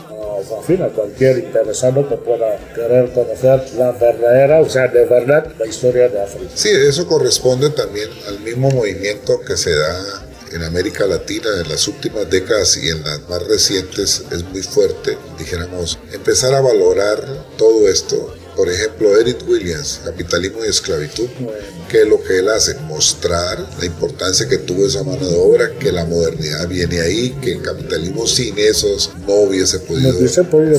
fin, 0.66 0.82
a 0.82 0.90
cualquier 0.90 1.40
interesado 1.40 2.08
que 2.08 2.16
pueda 2.16 2.58
querer 2.74 3.12
conocer 3.12 3.62
la 3.78 3.92
verdadera, 3.92 4.62
o 4.62 4.70
sea, 4.70 4.88
de 4.88 5.06
verdad, 5.06 5.52
la 5.58 5.66
historia 5.66 6.10
de 6.10 6.22
África. 6.22 6.52
Sí, 6.54 6.70
eso 6.70 7.08
corresponde 7.08 7.70
también 7.72 8.10
al 8.28 8.40
mismo 8.40 8.70
movimiento 8.70 9.40
que 9.42 9.58
se 9.58 9.76
da 9.76 10.26
en 10.52 10.64
América 10.64 11.06
Latina 11.06 11.50
en 11.62 11.70
las 11.70 11.88
últimas 11.88 12.30
décadas 12.30 12.78
y 12.78 12.90
en 12.90 13.04
las 13.04 13.28
más 13.30 13.46
recientes 13.48 14.24
es 14.32 14.44
muy 14.46 14.64
fuerte, 14.64 15.18
dijéramos, 15.38 16.00
empezar 16.12 16.54
a 16.54 16.62
valorar 16.62 17.20
todo 17.58 17.88
esto 17.88 18.36
por 18.60 18.70
ejemplo, 18.70 19.18
Eric 19.18 19.48
Williams, 19.48 20.02
Capitalismo 20.04 20.66
y 20.66 20.68
Esclavitud, 20.68 21.30
que 21.90 22.04
lo 22.04 22.22
que 22.22 22.40
él 22.40 22.50
hace, 22.50 22.76
mostrar 22.90 23.58
la 23.80 23.86
importancia 23.86 24.50
que 24.50 24.58
tuvo 24.58 24.86
esa 24.86 25.02
mano 25.02 25.26
de 25.30 25.38
obra, 25.38 25.80
que 25.80 25.94
la 25.94 26.04
modernidad 26.04 26.68
viene 26.68 27.00
ahí, 27.00 27.30
que 27.42 27.54
el 27.54 27.62
capitalismo 27.62 28.28
sin 28.28 28.60
esos 28.60 29.12
no 29.26 29.34
hubiese 29.36 29.80
podido, 29.80 30.12
no, 30.12 30.20
hubiese 30.20 30.44
podido 30.44 30.78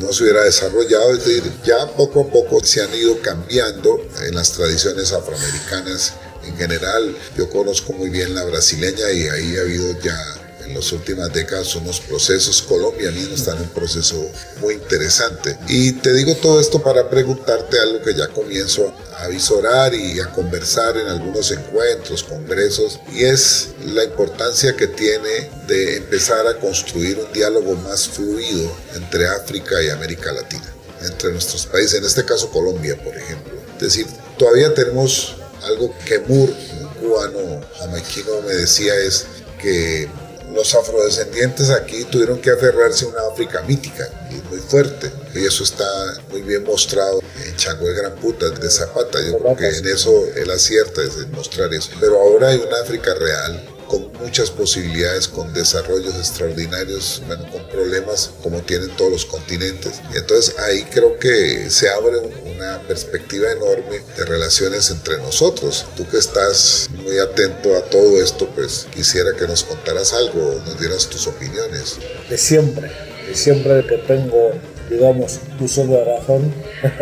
no 0.00 0.12
se 0.12 0.22
hubiera 0.22 0.44
desarrollado, 0.44 1.12
es 1.12 1.24
decir, 1.24 1.42
ya 1.66 1.88
poco 1.96 2.20
a 2.20 2.28
poco 2.30 2.62
se 2.62 2.82
han 2.82 2.94
ido 2.94 3.20
cambiando 3.20 4.00
en 4.24 4.36
las 4.36 4.52
tradiciones 4.52 5.12
afroamericanas 5.12 6.12
en 6.46 6.56
general. 6.56 7.16
Yo 7.36 7.50
conozco 7.50 7.94
muy 7.94 8.10
bien 8.10 8.32
la 8.32 8.44
brasileña 8.44 9.10
y 9.10 9.26
ahí 9.26 9.56
ha 9.56 9.62
habido 9.62 10.00
ya 10.00 10.37
en 10.68 10.74
las 10.74 10.92
últimas 10.92 11.32
décadas 11.32 11.74
unos 11.76 12.00
procesos, 12.00 12.62
Colombia 12.62 13.10
mismo 13.10 13.34
está 13.34 13.52
en 13.52 13.62
un 13.62 13.68
proceso 13.68 14.30
muy 14.60 14.74
interesante. 14.74 15.56
Y 15.66 15.92
te 15.92 16.12
digo 16.12 16.34
todo 16.36 16.60
esto 16.60 16.82
para 16.82 17.08
preguntarte 17.08 17.78
algo 17.80 18.02
que 18.02 18.14
ya 18.14 18.28
comienzo 18.28 18.92
a 19.16 19.28
visorar 19.28 19.94
y 19.94 20.20
a 20.20 20.26
conversar 20.26 20.96
en 20.96 21.08
algunos 21.08 21.50
encuentros, 21.50 22.22
congresos, 22.22 23.00
y 23.12 23.24
es 23.24 23.70
la 23.86 24.04
importancia 24.04 24.76
que 24.76 24.86
tiene 24.86 25.50
de 25.66 25.96
empezar 25.96 26.46
a 26.46 26.58
construir 26.58 27.18
un 27.18 27.32
diálogo 27.32 27.74
más 27.76 28.08
fluido 28.08 28.70
entre 28.94 29.26
África 29.26 29.82
y 29.82 29.88
América 29.88 30.32
Latina, 30.32 30.72
entre 31.02 31.32
nuestros 31.32 31.66
países, 31.66 31.94
en 31.94 32.04
este 32.04 32.24
caso 32.24 32.50
Colombia, 32.50 32.96
por 33.02 33.16
ejemplo. 33.16 33.54
Es 33.74 33.80
decir, 33.80 34.06
todavía 34.38 34.74
tenemos 34.74 35.36
algo 35.64 35.94
que 36.04 36.18
Moore, 36.20 36.52
un 36.80 36.88
cubano 37.00 37.60
jamaiquino, 37.78 38.42
me 38.46 38.54
decía 38.54 38.94
es 38.94 39.26
que 39.60 40.08
los 40.54 40.74
afrodescendientes 40.74 41.70
aquí 41.70 42.04
tuvieron 42.04 42.40
que 42.40 42.50
aferrarse 42.50 43.04
a 43.04 43.08
una 43.08 43.20
África 43.32 43.62
mítica 43.62 44.08
y 44.30 44.34
muy 44.48 44.58
fuerte. 44.58 45.10
Y 45.34 45.44
eso 45.44 45.64
está 45.64 45.86
muy 46.30 46.42
bien 46.42 46.64
mostrado 46.64 47.20
en 47.44 47.56
Chango 47.56 47.88
el 47.88 47.94
Gran 47.94 48.14
Puta 48.16 48.48
de 48.48 48.70
Zapata. 48.70 49.18
Yo 49.22 49.38
creo 49.38 49.56
que 49.56 49.68
en 49.68 49.86
eso 49.86 50.26
él 50.36 50.50
acierta, 50.50 51.02
es 51.02 51.28
mostrar 51.28 51.72
eso. 51.72 51.90
Pero 52.00 52.20
ahora 52.20 52.48
hay 52.48 52.58
una 52.58 52.80
África 52.80 53.14
real 53.14 53.68
con 53.88 54.12
muchas 54.20 54.50
posibilidades, 54.50 55.26
con 55.26 55.52
desarrollos 55.54 56.14
extraordinarios, 56.14 57.22
bueno, 57.26 57.50
con 57.50 57.66
problemas 57.68 58.30
como 58.42 58.60
tienen 58.60 58.94
todos 58.96 59.10
los 59.10 59.24
continentes. 59.24 60.00
Entonces 60.14 60.58
ahí 60.58 60.84
creo 60.84 61.18
que 61.18 61.70
se 61.70 61.88
abre 61.88 62.18
una 62.58 62.80
perspectiva 62.88 63.52
enorme 63.52 64.00
de 64.16 64.24
relaciones 64.24 64.90
entre 64.90 65.16
nosotros. 65.18 65.86
Tú 65.96 66.06
que 66.08 66.18
estás 66.18 66.88
muy 67.04 67.18
atento 67.18 67.76
a 67.76 67.82
todo 67.82 68.20
esto, 68.20 68.48
pues 68.54 68.88
quisiera 68.92 69.30
que 69.38 69.46
nos 69.46 69.62
contaras 69.62 70.12
algo, 70.12 70.60
nos 70.66 70.78
dieras 70.80 71.06
tus 71.08 71.28
opiniones. 71.28 71.98
De 72.28 72.36
siempre, 72.36 72.90
de 73.28 73.34
siempre 73.34 73.86
que 73.86 73.98
tengo 73.98 74.52
digamos, 74.90 75.40
uso 75.60 75.86
de 75.86 76.02
razón 76.02 76.52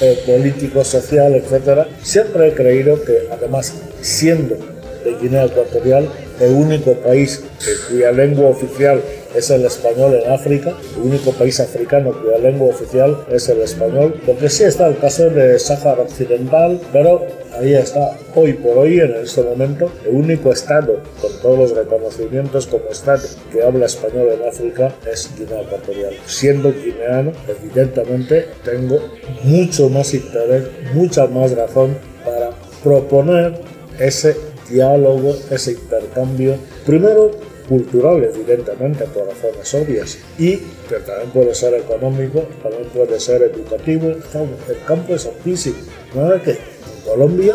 eh, 0.00 0.22
político, 0.26 0.84
social, 0.84 1.34
etcétera, 1.34 1.88
siempre 2.02 2.48
he 2.48 2.54
creído 2.54 3.02
que 3.02 3.26
además 3.32 3.72
siendo 4.02 4.54
de 5.02 5.16
Guinea 5.18 5.46
Ecuatorial, 5.46 6.10
el 6.40 6.52
único 6.52 6.94
país 7.00 7.40
cuya 7.88 8.12
lengua 8.12 8.50
oficial 8.50 9.02
es 9.34 9.50
el 9.50 9.64
español 9.64 10.14
en 10.14 10.30
África, 10.30 10.74
el 10.96 11.02
único 11.02 11.32
país 11.32 11.60
africano 11.60 12.12
cuya 12.12 12.38
lengua 12.38 12.68
oficial 12.68 13.24
es 13.30 13.48
el 13.48 13.60
español, 13.60 14.20
porque 14.26 14.48
sí 14.48 14.64
está 14.64 14.88
el 14.88 14.98
caso 14.98 15.30
de 15.30 15.58
Sáhara 15.58 16.02
Occidental, 16.02 16.80
pero 16.92 17.26
ahí 17.58 17.74
está, 17.74 18.16
hoy 18.34 18.54
por 18.54 18.78
hoy, 18.78 19.00
en 19.00 19.14
este 19.22 19.42
momento, 19.42 19.90
el 20.04 20.14
único 20.14 20.52
estado 20.52 21.00
con 21.20 21.30
todos 21.42 21.58
los 21.58 21.70
reconocimientos 21.72 22.66
como 22.66 22.86
estado 22.90 23.26
que 23.52 23.62
habla 23.62 23.86
español 23.86 24.28
en 24.30 24.48
África 24.48 24.94
es 25.10 25.30
Guinea 25.38 25.62
Ecuatorial. 25.62 26.14
Siendo 26.26 26.72
guineano, 26.72 27.32
evidentemente 27.48 28.46
tengo 28.64 28.98
mucho 29.42 29.88
más 29.88 30.12
interés, 30.14 30.64
mucha 30.94 31.26
más 31.26 31.52
razón 31.52 31.96
para 32.24 32.50
proponer 32.82 33.60
ese 33.98 34.36
diálogo, 34.68 35.36
ese 35.50 35.72
intercambio, 35.72 36.56
primero 36.86 37.32
cultural, 37.70 38.24
evidentemente, 38.24 39.04
por 39.04 39.28
razones 39.28 39.74
obvias, 39.74 40.18
y 40.36 40.56
que 40.88 40.96
también 41.06 41.30
puede 41.30 41.54
ser 41.54 41.74
económico, 41.74 42.40
también 42.60 42.86
puede 42.92 43.20
ser 43.20 43.42
educativo, 43.42 44.08
el 44.08 44.84
campo 44.84 45.14
es 45.14 45.24
amplísimo. 45.24 45.76
¿No 46.12 46.42
que 46.42 46.50
en 46.50 46.58
Colombia 47.06 47.54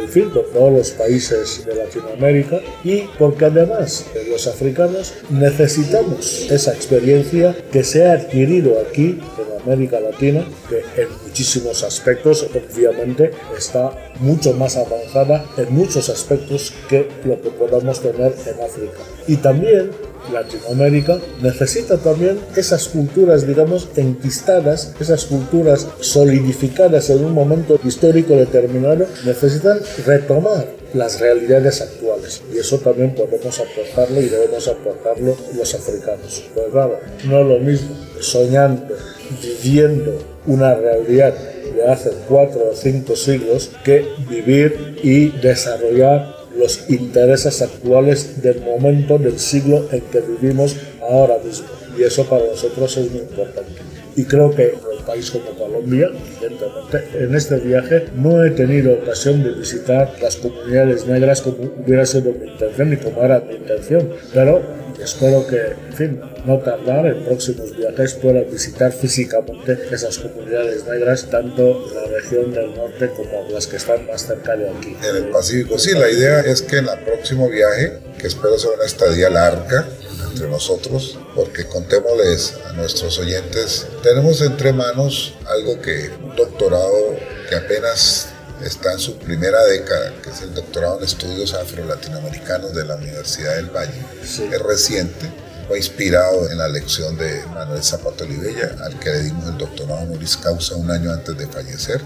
en 0.00 0.08
fin, 0.08 0.30
todos 0.32 0.72
los 0.72 0.90
países 0.90 1.64
de 1.64 1.74
Latinoamérica 1.74 2.60
y 2.82 3.02
porque 3.18 3.46
además 3.46 4.06
los 4.28 4.46
africanos 4.46 5.14
necesitamos 5.30 6.50
esa 6.50 6.72
experiencia 6.72 7.56
que 7.72 7.84
se 7.84 8.06
ha 8.06 8.12
adquirido 8.12 8.80
aquí 8.80 9.20
América 9.64 10.00
Latina, 10.00 10.46
que 10.68 11.02
en 11.02 11.08
muchísimos 11.24 11.82
aspectos 11.82 12.46
obviamente 12.54 13.30
está 13.56 14.12
mucho 14.20 14.52
más 14.52 14.76
avanzada 14.76 15.44
en 15.56 15.74
muchos 15.74 16.08
aspectos 16.08 16.72
que 16.88 17.08
lo 17.24 17.40
que 17.40 17.50
podamos 17.50 18.00
tener 18.00 18.34
en 18.46 18.62
África. 18.62 18.98
Y 19.26 19.36
también 19.36 19.90
Latinoamérica, 20.32 21.18
necesita 21.42 21.98
también 21.98 22.38
esas 22.56 22.88
culturas, 22.88 23.46
digamos, 23.46 23.88
enquistadas, 23.96 24.94
esas 25.00 25.24
culturas 25.24 25.86
solidificadas 26.00 27.10
en 27.10 27.24
un 27.24 27.32
momento 27.32 27.78
histórico 27.84 28.34
determinado, 28.34 29.06
necesitan 29.24 29.80
retomar 30.06 30.66
las 30.94 31.20
realidades 31.20 31.80
actuales. 31.80 32.42
Y 32.52 32.58
eso 32.58 32.78
también 32.78 33.14
podemos 33.14 33.60
aportarlo 33.60 34.20
y 34.20 34.28
debemos 34.28 34.68
aportarlo 34.68 35.36
los 35.56 35.74
africanos. 35.74 36.44
Pero 36.54 36.70
claro, 36.70 37.00
no 37.24 37.40
es 37.40 37.46
lo 37.46 37.58
mismo 37.58 37.96
soñando, 38.20 38.94
viviendo 39.42 40.18
una 40.46 40.74
realidad 40.74 41.34
de 41.74 41.86
hace 41.86 42.10
cuatro 42.28 42.70
o 42.70 42.76
cinco 42.76 43.16
siglos 43.16 43.70
que 43.84 44.06
vivir 44.28 44.98
y 45.02 45.30
desarrollar 45.40 46.33
los 46.56 46.88
intereses 46.88 47.62
actuales 47.62 48.42
del 48.42 48.60
momento 48.60 49.18
del 49.18 49.38
siglo 49.38 49.88
en 49.90 50.00
que 50.02 50.20
vivimos 50.20 50.76
ahora 51.00 51.38
mismo. 51.44 51.66
Y 51.98 52.02
eso 52.02 52.24
para 52.24 52.44
nosotros 52.46 52.96
es 52.96 53.10
muy 53.10 53.20
importante. 53.20 53.72
Y 54.16 54.24
creo 54.24 54.54
que 54.54 54.74
un 54.98 55.04
país 55.04 55.30
como 55.30 55.50
Colombia, 55.58 56.08
evidentemente, 56.08 57.24
en 57.24 57.34
este 57.34 57.56
viaje 57.56 58.06
no 58.14 58.44
he 58.44 58.50
tenido 58.50 58.92
ocasión 58.94 59.42
de 59.42 59.50
visitar 59.52 60.14
las 60.22 60.36
comunidades 60.36 61.06
negras 61.06 61.40
como 61.40 61.56
hubiera 61.84 62.06
sido 62.06 62.32
mi 62.32 62.46
intención 62.46 62.92
y 62.92 62.96
como 62.96 63.22
era 63.22 63.40
mi 63.40 63.54
intención, 63.54 64.08
pero 64.32 64.62
espero 65.02 65.46
que, 65.46 65.58
en 65.58 65.92
fin, 65.92 66.20
no 66.44 66.58
tardar, 66.58 67.06
en 67.06 67.24
próximos 67.24 67.76
viajes 67.76 68.14
pueda 68.14 68.42
visitar 68.42 68.92
físicamente 68.92 69.78
esas 69.90 70.18
comunidades 70.18 70.86
negras, 70.86 71.26
tanto 71.30 71.86
la 71.94 72.06
región 72.06 72.52
del 72.52 72.74
norte 72.74 73.10
como 73.10 73.48
las 73.50 73.66
que 73.66 73.76
están 73.76 74.06
más 74.06 74.26
cerca 74.26 74.56
de 74.56 74.70
aquí. 74.70 74.96
En 75.08 75.16
el 75.16 75.30
Pacífico, 75.30 75.78
sí, 75.78 75.92
la 75.92 76.10
idea 76.10 76.40
es 76.40 76.62
que 76.62 76.78
en 76.78 76.88
el 76.88 76.98
próximo 77.04 77.48
viaje, 77.48 77.98
que 78.18 78.26
espero 78.26 78.58
sea 78.58 78.70
una 78.72 78.84
estadía 78.84 79.30
larga, 79.30 79.86
entre 80.30 80.48
nosotros, 80.48 81.18
porque 81.34 81.64
contémosles 81.66 82.54
a 82.68 82.72
nuestros 82.72 83.18
oyentes, 83.18 83.86
tenemos 84.02 84.40
entre 84.40 84.72
manos 84.72 85.34
algo 85.46 85.80
que, 85.80 86.10
un 86.22 86.34
doctorado 86.34 87.16
que 87.48 87.54
apenas 87.54 88.33
está 88.62 88.92
en 88.92 88.98
su 88.98 89.18
primera 89.18 89.62
década, 89.64 90.12
que 90.22 90.30
es 90.30 90.42
el 90.42 90.54
doctorado 90.54 90.98
en 90.98 91.04
estudios 91.04 91.54
afro-latinoamericanos 91.54 92.74
de 92.74 92.84
la 92.84 92.96
Universidad 92.96 93.56
del 93.56 93.70
Valle. 93.70 94.04
Es 94.22 94.40
reciente, 94.62 95.30
fue 95.66 95.78
inspirado 95.78 96.50
en 96.50 96.58
la 96.58 96.68
lección 96.68 97.16
de 97.16 97.42
Manuel 97.54 97.82
Zapato 97.82 98.24
Olivella, 98.24 98.76
al 98.82 98.98
que 98.98 99.10
le 99.10 99.22
dimos 99.22 99.46
el 99.48 99.58
doctorado 99.58 100.02
honoris 100.02 100.36
causa 100.36 100.76
un 100.76 100.90
año 100.90 101.10
antes 101.10 101.36
de 101.36 101.46
fallecer. 101.46 102.00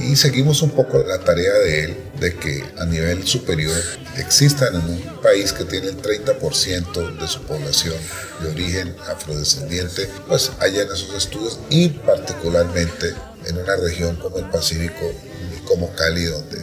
Y 0.00 0.16
seguimos 0.16 0.62
un 0.62 0.70
poco 0.70 0.98
la 1.06 1.18
tarea 1.18 1.52
de 1.52 1.84
él, 1.84 1.96
de 2.18 2.34
que 2.34 2.64
a 2.78 2.84
nivel 2.86 3.26
superior 3.26 3.76
existan 4.16 4.74
en 4.74 4.84
un 4.84 5.22
país 5.22 5.52
que 5.52 5.64
tiene 5.64 5.88
el 5.88 6.00
30% 6.00 7.18
de 7.18 7.28
su 7.28 7.42
población 7.42 7.96
de 8.42 8.50
origen 8.50 8.96
afrodescendiente, 9.08 10.08
pues 10.26 10.50
haya 10.60 10.82
en 10.82 10.92
esos 10.92 11.14
estudios 11.14 11.60
y 11.70 11.90
particularmente 11.90 13.14
en 13.46 13.58
una 13.58 13.76
región 13.76 14.16
como 14.16 14.38
el 14.38 14.48
Pacífico 14.50 15.12
como 15.68 15.94
Cali, 15.94 16.24
donde 16.24 16.58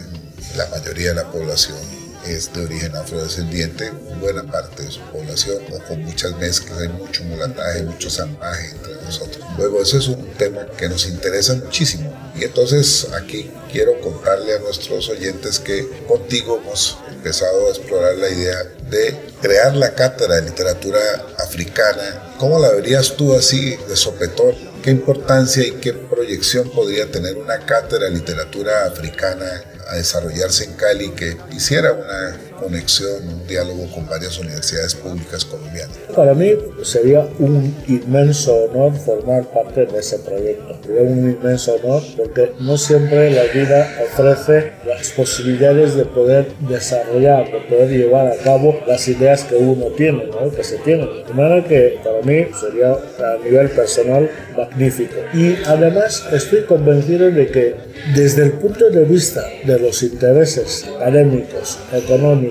la 0.56 0.66
mayoría 0.66 1.10
de 1.10 1.14
la 1.14 1.30
población 1.30 1.78
es 2.26 2.52
de 2.52 2.64
origen 2.64 2.96
afrodescendiente, 2.96 3.90
buena 4.20 4.42
parte 4.42 4.82
de 4.82 4.90
su 4.90 5.00
población, 5.12 5.62
o 5.72 5.78
con 5.86 6.02
muchas 6.02 6.36
mezclas, 6.38 6.80
hay 6.80 6.88
mucho 6.88 7.22
mulataje, 7.22 7.84
mucho 7.84 8.10
zambaje 8.10 8.70
entre 8.70 8.94
nosotros. 8.96 9.44
Luego, 9.56 9.80
ese 9.80 9.98
es 9.98 10.08
un 10.08 10.26
tema 10.32 10.66
que 10.76 10.88
nos 10.88 11.06
interesa 11.06 11.54
muchísimo. 11.54 12.12
Y 12.34 12.44
entonces 12.44 13.06
aquí 13.12 13.48
quiero 13.70 14.00
contarle 14.00 14.56
a 14.56 14.58
nuestros 14.58 15.08
oyentes 15.08 15.60
que 15.60 15.88
contigo 16.08 16.60
hemos 16.60 16.98
empezado 17.08 17.68
a 17.68 17.70
explorar 17.70 18.16
la 18.16 18.28
idea 18.28 18.64
de 18.90 19.16
crear 19.40 19.76
la 19.76 19.94
cátedra 19.94 20.36
de 20.36 20.42
literatura 20.42 21.00
africana. 21.38 22.34
¿Cómo 22.38 22.58
la 22.58 22.70
verías 22.70 23.14
tú 23.16 23.36
así 23.36 23.76
de 23.88 23.96
sopetón? 23.96 24.65
¿Qué 24.86 24.92
importancia 24.92 25.66
y 25.66 25.72
qué 25.72 25.94
proyección 25.94 26.70
podría 26.70 27.10
tener 27.10 27.36
una 27.38 27.58
cátedra 27.58 28.04
de 28.04 28.12
literatura 28.12 28.86
africana 28.86 29.64
a 29.88 29.96
desarrollarse 29.96 30.62
en 30.62 30.74
Cali 30.74 31.10
que 31.10 31.36
hiciera 31.50 31.92
una 31.92 32.36
conexión, 32.56 33.28
un 33.28 33.46
diálogo 33.46 33.86
con 33.94 34.06
varias 34.06 34.38
universidades 34.38 34.94
públicas 34.94 35.44
colombianas. 35.44 35.96
Para 36.14 36.34
mí 36.34 36.52
sería 36.82 37.26
un 37.38 37.74
inmenso 37.86 38.54
honor 38.54 38.94
formar 38.98 39.44
parte 39.44 39.86
de 39.86 39.98
ese 39.98 40.18
proyecto. 40.18 40.78
Sería 40.84 41.02
un 41.02 41.30
inmenso 41.30 41.74
honor 41.76 42.02
porque 42.16 42.52
no 42.60 42.76
siempre 42.76 43.30
la 43.30 43.44
vida 43.44 43.88
ofrece 44.04 44.72
las 44.86 45.08
posibilidades 45.10 45.94
de 45.94 46.04
poder 46.04 46.48
desarrollar, 46.60 47.50
de 47.50 47.60
poder 47.68 47.90
llevar 47.90 48.26
a 48.28 48.36
cabo 48.36 48.78
las 48.86 49.06
ideas 49.08 49.44
que 49.44 49.56
uno 49.56 49.86
tiene, 49.96 50.26
¿no? 50.26 50.50
que 50.50 50.64
se 50.64 50.78
tienen. 50.78 51.08
De 51.26 51.34
manera 51.34 51.66
que 51.66 51.98
para 52.02 52.20
mí 52.22 52.46
sería 52.58 52.92
a 52.92 53.44
nivel 53.44 53.68
personal 53.70 54.30
magnífico. 54.56 55.16
Y 55.34 55.56
además 55.66 56.24
estoy 56.32 56.62
convencido 56.64 57.30
de 57.30 57.48
que 57.48 57.74
desde 58.14 58.44
el 58.44 58.52
punto 58.52 58.90
de 58.90 59.04
vista 59.04 59.44
de 59.64 59.78
los 59.78 60.02
intereses 60.02 60.86
académicos, 60.96 61.78
económicos, 61.92 62.45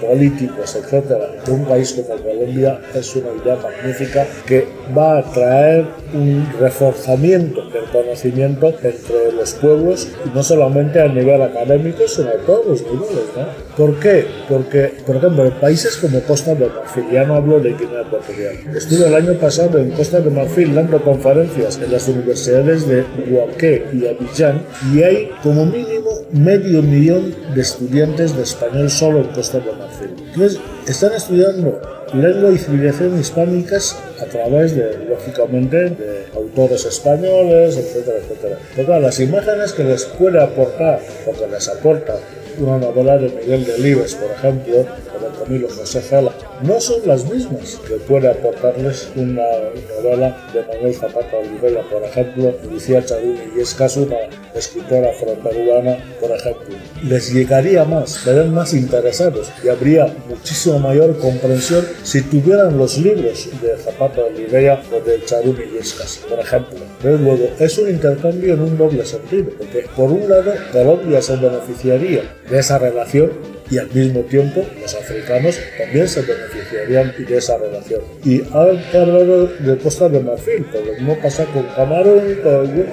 políticos, 0.00 0.76
etcétera, 0.76 1.30
de 1.44 1.52
un 1.52 1.64
país 1.64 1.92
como 1.92 2.20
Colombia 2.22 2.80
es 2.94 3.16
una 3.16 3.28
idea 3.42 3.56
magnífica 3.56 4.26
que 4.46 4.66
va 4.96 5.18
a 5.18 5.22
traer 5.22 5.86
un 6.12 6.46
reforzamiento 6.58 7.62
del 7.70 7.84
conocimiento 7.84 8.68
entre 8.82 9.32
los 9.32 9.52
pueblos 9.54 10.08
y 10.24 10.34
no 10.34 10.42
solamente 10.42 11.00
a 11.00 11.08
nivel 11.08 11.40
académico, 11.42 12.06
sino 12.08 12.30
a 12.30 12.46
todos 12.46 12.66
los 12.66 12.82
niveles. 12.82 13.24
¿no? 13.36 13.46
¿Por 13.76 13.98
qué? 14.00 14.26
Porque, 14.48 14.92
por 15.06 15.16
ejemplo, 15.16 15.50
países 15.60 15.96
como 15.96 16.20
Costa 16.22 16.54
de 16.54 16.68
Marfil, 16.68 17.04
ya 17.12 17.24
no 17.24 17.34
hablo 17.36 17.60
de 17.60 17.70
Guinea 17.70 18.02
Ecuatorial, 18.02 18.76
estuve 18.76 19.06
el 19.06 19.14
año 19.14 19.34
pasado 19.34 19.78
en 19.78 19.90
Costa 19.90 20.20
de 20.20 20.30
Marfil 20.30 20.74
dando 20.74 21.02
conferencias 21.02 21.78
en 21.82 21.92
las 21.92 22.08
universidades 22.08 22.88
de 22.88 23.04
Guaqué 23.28 23.86
y 23.92 24.06
Abidjan 24.06 24.62
y 24.92 25.02
hay 25.02 25.30
como 25.42 25.66
mínimo 25.66 26.10
medio 26.32 26.82
millón 26.82 27.34
de 27.54 27.60
estudiantes 27.60 28.36
de 28.36 28.42
español 28.42 28.90
solo 28.90 29.20
en 29.20 29.28
Costa 29.40 29.58
de 29.58 29.72
Marfil. 29.72 30.29
Entonces, 30.32 30.60
están 30.86 31.12
estudiando 31.12 31.80
lengua 32.14 32.50
y 32.50 32.58
civilización 32.58 33.18
hispánicas 33.18 33.96
a 34.20 34.24
través 34.26 34.74
de, 34.76 35.06
lógicamente, 35.08 35.76
de 35.76 36.26
autores 36.34 36.84
españoles, 36.84 37.76
etcétera, 37.76 38.18
etcétera. 38.18 38.58
Pero 38.74 39.00
las 39.00 39.20
imágenes 39.20 39.72
que 39.72 39.84
les 39.84 40.04
puede 40.04 40.40
aportar, 40.42 41.00
o 41.26 41.32
que 41.32 41.46
les 41.46 41.68
aporta 41.68 42.16
una 42.58 42.78
novela 42.78 43.16
de 43.16 43.28
Miguel 43.30 43.64
Delibes, 43.64 44.14
por 44.14 44.30
ejemplo, 44.30 44.80
o 44.80 45.18
de 45.20 45.38
Camilo 45.44 45.68
José 45.68 46.02
Gela, 46.02 46.32
no 46.62 46.80
son 46.80 47.00
las 47.06 47.24
mismas 47.24 47.78
que 47.86 47.94
puede 47.94 48.28
aportarles 48.28 49.08
una 49.16 49.46
novela 50.02 50.36
de 50.52 50.62
Manuel 50.62 50.94
Zapata 50.94 51.36
Olivella, 51.38 51.82
por 51.90 52.02
ejemplo, 52.02 52.54
Lucía 52.70 53.04
Chadini, 53.04 53.40
y 53.56 53.60
es 53.60 53.72
caso 53.74 54.02
una 54.02 54.16
escritora 54.54 55.10
afroperuana, 55.10 55.96
por 56.20 56.30
ejemplo. 56.32 56.76
Les 57.04 57.32
llegaría 57.32 57.84
más, 57.84 58.10
serían 58.10 58.52
más 58.52 58.74
interesados 58.74 59.50
y 59.64 59.68
habría 59.68 60.12
muchísimo 60.28 60.78
mayor 60.78 61.16
comprensión 61.18 61.86
si 62.02 62.22
tuvieran 62.22 62.76
los 62.76 62.98
libros 62.98 63.48
de 63.62 63.76
Zapata 63.76 64.22
Olivella 64.24 64.82
o 64.92 65.00
de 65.00 65.24
Charuni 65.24 65.64
Yescas, 65.72 66.20
por 66.28 66.38
ejemplo. 66.38 66.78
Pero 67.02 67.16
luego, 67.18 67.50
es 67.58 67.78
un 67.78 67.90
intercambio 67.90 68.54
en 68.54 68.60
un 68.60 68.78
doble 68.78 69.04
sentido, 69.04 69.50
porque 69.56 69.86
por 69.96 70.10
un 70.10 70.28
lado 70.28 70.52
Colombia 70.72 71.22
se 71.22 71.36
beneficiaría 71.36 72.22
de 72.48 72.58
esa 72.58 72.78
relación 72.78 73.30
y 73.70 73.78
al 73.78 73.88
mismo 73.90 74.20
tiempo 74.22 74.66
los 74.80 74.94
africanos 74.94 75.56
también 75.78 76.08
se 76.08 76.22
beneficiarían 76.22 77.14
de 77.16 77.36
esa 77.36 77.56
relación. 77.56 78.00
Y 78.24 78.42
han 78.52 79.00
hablado 79.00 79.46
de 79.46 79.78
Costa 79.78 80.08
de 80.08 80.20
Marfil, 80.20 80.66
pero 80.72 80.86
lo 80.86 80.92
mismo 80.94 81.18
pasa 81.22 81.44
con 81.46 81.62
Camarón, 81.76 82.34
con 82.42 82.86